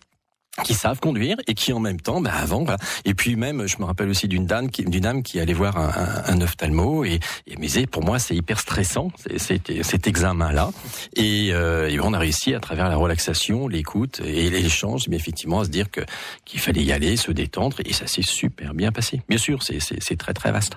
qui 0.65 0.75
savent 0.75 0.99
conduire 1.01 1.37
et 1.47 1.55
qui 1.55 1.73
en 1.73 1.81
même 1.81 2.01
temps, 2.01 2.21
bah 2.21 2.33
avant, 2.35 2.65
voilà. 2.65 2.79
Et 3.05 3.15
puis 3.15 3.37
même, 3.37 3.67
je 3.67 3.77
me 3.79 3.85
rappelle 3.85 4.09
aussi 4.09 4.29
d'une 4.29 4.47
dame 4.47 4.71
qui, 4.71 4.85
d'une 4.85 5.03
dame 5.03 5.23
qui 5.23 5.41
allait 5.41 5.55
voir 5.55 5.77
un, 5.79 5.89
un, 5.89 6.35
un 6.35 6.41
ophtalmo 6.41 7.05
et, 7.05 7.21
et 7.47 7.57
me 7.57 7.63
disait, 7.63 7.87
pour 7.87 8.05
moi, 8.05 8.19
c'est 8.19 8.35
hyper 8.35 8.59
stressant, 8.59 9.13
c'est, 9.39 9.61
cet 9.83 10.07
examen-là. 10.07 10.71
Et, 11.15 11.51
euh, 11.53 11.89
et, 11.89 12.01
on 12.01 12.13
a 12.13 12.19
réussi 12.19 12.55
à 12.55 12.61
travers 12.61 12.89
la 12.89 12.97
relaxation, 12.97 13.69
l'écoute 13.69 14.21
et 14.25 14.51
l'échange, 14.51 15.09
mais 15.09 15.17
effectivement, 15.17 15.61
à 15.61 15.65
se 15.65 15.71
dire 15.71 15.91
que 15.91 16.01
qu'il 16.45 16.61
fallait 16.61 16.83
y 16.83 16.93
aller, 16.93 17.17
se 17.17 17.31
détendre, 17.31 17.77
et 17.85 17.93
ça 17.93 18.07
s'est 18.07 18.23
super 18.23 18.75
bien 18.75 18.91
passé. 18.93 19.23
Bien 19.29 19.39
sûr, 19.39 19.63
c'est, 19.63 19.81
c'est, 19.81 20.03
c'est 20.03 20.17
très 20.17 20.35
très 20.35 20.51
vaste. 20.51 20.77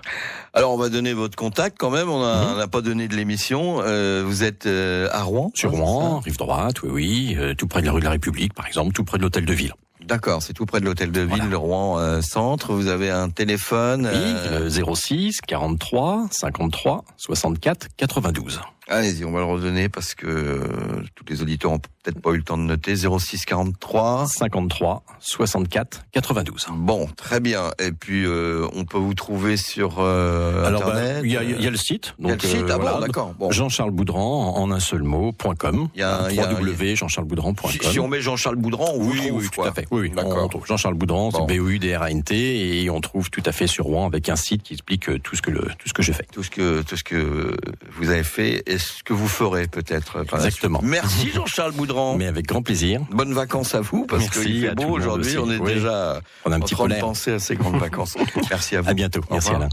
Alors, 0.54 0.72
on 0.72 0.78
va 0.78 0.90
donner 0.90 1.14
votre 1.14 1.36
contact 1.36 1.78
quand 1.80 1.90
même. 1.90 2.10
On 2.10 2.22
n'a 2.22 2.66
mhm. 2.66 2.70
pas 2.70 2.82
donné 2.82 3.08
de 3.08 3.16
l'émission. 3.16 3.82
Euh, 3.82 4.24
vous 4.26 4.44
êtes 4.44 4.68
euh, 4.68 5.10
à 5.12 5.24
Rouen. 5.24 5.52
Sur 5.56 5.72
Rouen, 5.72 6.20
rive 6.20 6.38
droite, 6.38 6.84
oui, 6.84 6.92
oui, 6.92 7.36
euh, 7.40 7.56
tout 7.56 7.68
près 7.68 7.82
de 7.82 7.88
la 7.88 7.92
rue 7.92 8.02
de 8.02 8.06
la 8.06 8.12
République, 8.12 8.54
par 8.54 8.68
exemple, 8.68 8.94
tout 8.94 9.04
près 9.04 9.18
de 9.18 9.24
l'hôtel 9.24 9.46
de 9.46 9.54
ville. 9.54 9.63
D'accord, 10.08 10.42
c'est 10.42 10.54
tout 10.54 10.66
près 10.66 10.80
de 10.80 10.86
l'hôtel 10.86 11.12
de 11.12 11.22
ville, 11.22 11.50
le 11.50 11.58
Rouen 11.58 11.98
euh, 12.00 12.22
Centre. 12.22 12.74
Vous 12.74 12.88
avez 12.88 13.10
un 13.10 13.30
téléphone 13.30 14.10
Oui, 14.12 14.96
06 14.96 15.40
43 15.48 16.28
53 16.32 17.06
64 17.18 17.88
92. 17.98 18.62
Allez-y, 18.90 19.24
on 19.24 19.32
va 19.32 19.40
le 19.40 19.46
redonner 19.46 19.88
parce 19.88 20.14
que 20.14 20.28
euh, 20.28 21.04
tous 21.16 21.24
les 21.30 21.42
auditeurs 21.42 21.72
ont 21.72 21.80
peut-être 21.80 22.22
pas 22.22 22.32
eu 22.32 22.38
le 22.38 22.44
temps 22.44 22.58
de 22.58 22.64
noter. 22.64 22.96
06 22.96 23.46
43 23.46 24.28
53 24.28 25.04
64 25.20 26.06
92. 26.12 26.68
Bon, 26.74 27.08
très 27.16 27.40
bien. 27.40 27.72
Et 27.80 27.94
puis 27.94 28.26
euh, 28.26 28.68
on 28.74 28.84
peut 28.84 28.98
vous 28.98 29.14
trouver 29.14 29.56
sur 29.56 30.00
euh, 30.00 30.66
Alors, 30.66 30.82
internet. 30.88 31.22
Il 31.24 31.32
y, 31.32 31.38
a, 31.38 31.44
y, 31.44 31.66
a 31.66 31.70
le 31.70 31.78
site. 31.78 32.14
Il 32.20 32.28
y 32.28 32.32
a 32.32 32.36
le 32.36 32.40
site. 32.42 32.66
ah 32.70 32.78
bon, 32.78 33.00
d'accord. 33.00 33.34
Bon. 33.40 33.52
Jean-Charles 33.52 33.92
Boudran 33.92 34.58
en 34.58 34.70
un 34.72 34.82
seul 34.82 35.04
mot.com. 35.04 35.88
Il 35.96 36.02
y 36.02 36.04
a 36.04 36.28
www.jean-charles-boudran.com. 36.28 37.72
Si, 37.72 37.80
si, 37.80 38.00
on 38.00 38.10
met 38.10 38.20
Jean-Charles 38.20 38.58
Boudran, 38.58 38.92
on 38.96 39.08
oui, 39.08 39.18
trouve, 39.18 39.42
oui, 39.42 39.48
tout 39.50 39.64
à 39.64 39.72
fait. 39.72 39.88
Oui, 39.92 40.02
oui. 40.02 40.10
D'accord. 40.10 40.50
Jean-Charles 40.66 40.96
Boudran, 40.96 41.32
c'est 41.32 41.46
B 41.46 41.62
O 41.62 41.70
U 41.70 41.80
D 41.80 41.96
R 41.96 42.02
A 42.04 42.12
N 42.12 42.22
T 42.22 42.84
et 42.84 42.90
on 42.90 43.00
trouve 43.00 43.30
tout 43.30 43.44
à 43.46 43.54
fait 43.54 43.68
sur 43.68 43.86
Rouen 43.86 44.06
avec 44.06 44.28
un 44.28 44.36
site 44.36 44.64
qui 44.64 44.74
explique 44.74 45.10
tout 45.24 45.36
ce 45.38 45.42
que 45.42 45.52
le 45.52 45.62
tout 45.80 45.88
ce 45.88 45.94
que 45.94 46.04
je 46.04 46.12
fais. 46.12 46.28
Tout 46.34 46.44
ce 46.44 46.50
que 46.50 46.82
tout 46.82 46.98
ce 46.98 47.04
que 47.04 47.56
vous 47.98 48.10
avez 48.10 48.24
fait 48.24 48.64
et 48.74 48.78
ce 48.78 49.04
que 49.04 49.14
vous 49.14 49.28
ferez 49.28 49.68
peut-être. 49.68 50.26
Exactement. 50.34 50.80
Merci 50.84 51.30
Jean-Charles 51.30 51.74
Boudran. 51.74 52.18
Mais 52.18 52.28
avec 52.28 52.48
grand 52.48 52.62
plaisir. 52.62 53.02
Bonnes 53.12 53.34
vacances 53.34 53.76
à 53.76 53.82
vous 53.82 54.06
parce 54.06 54.30
qu'il 54.30 54.62
fait 54.62 54.76
beau 54.76 54.90
aujourd'hui. 54.90 55.38
On 55.38 55.50
est 55.50 55.60
déjà 55.60 56.22
on 56.46 56.52
a 56.52 56.56
un 56.56 56.60
petit 56.60 56.74
en 56.76 56.78
train 56.78 56.88
de 56.90 57.00
penser 57.00 57.32
à 57.32 57.40
ces 57.40 57.56
grandes 57.56 57.80
vacances. 57.80 58.16
Merci 58.50 58.76
à 58.76 58.82
vous. 58.82 58.90
À 58.90 58.94
bientôt. 58.94 59.22
Merci 59.30 59.52
Alain. 59.52 59.70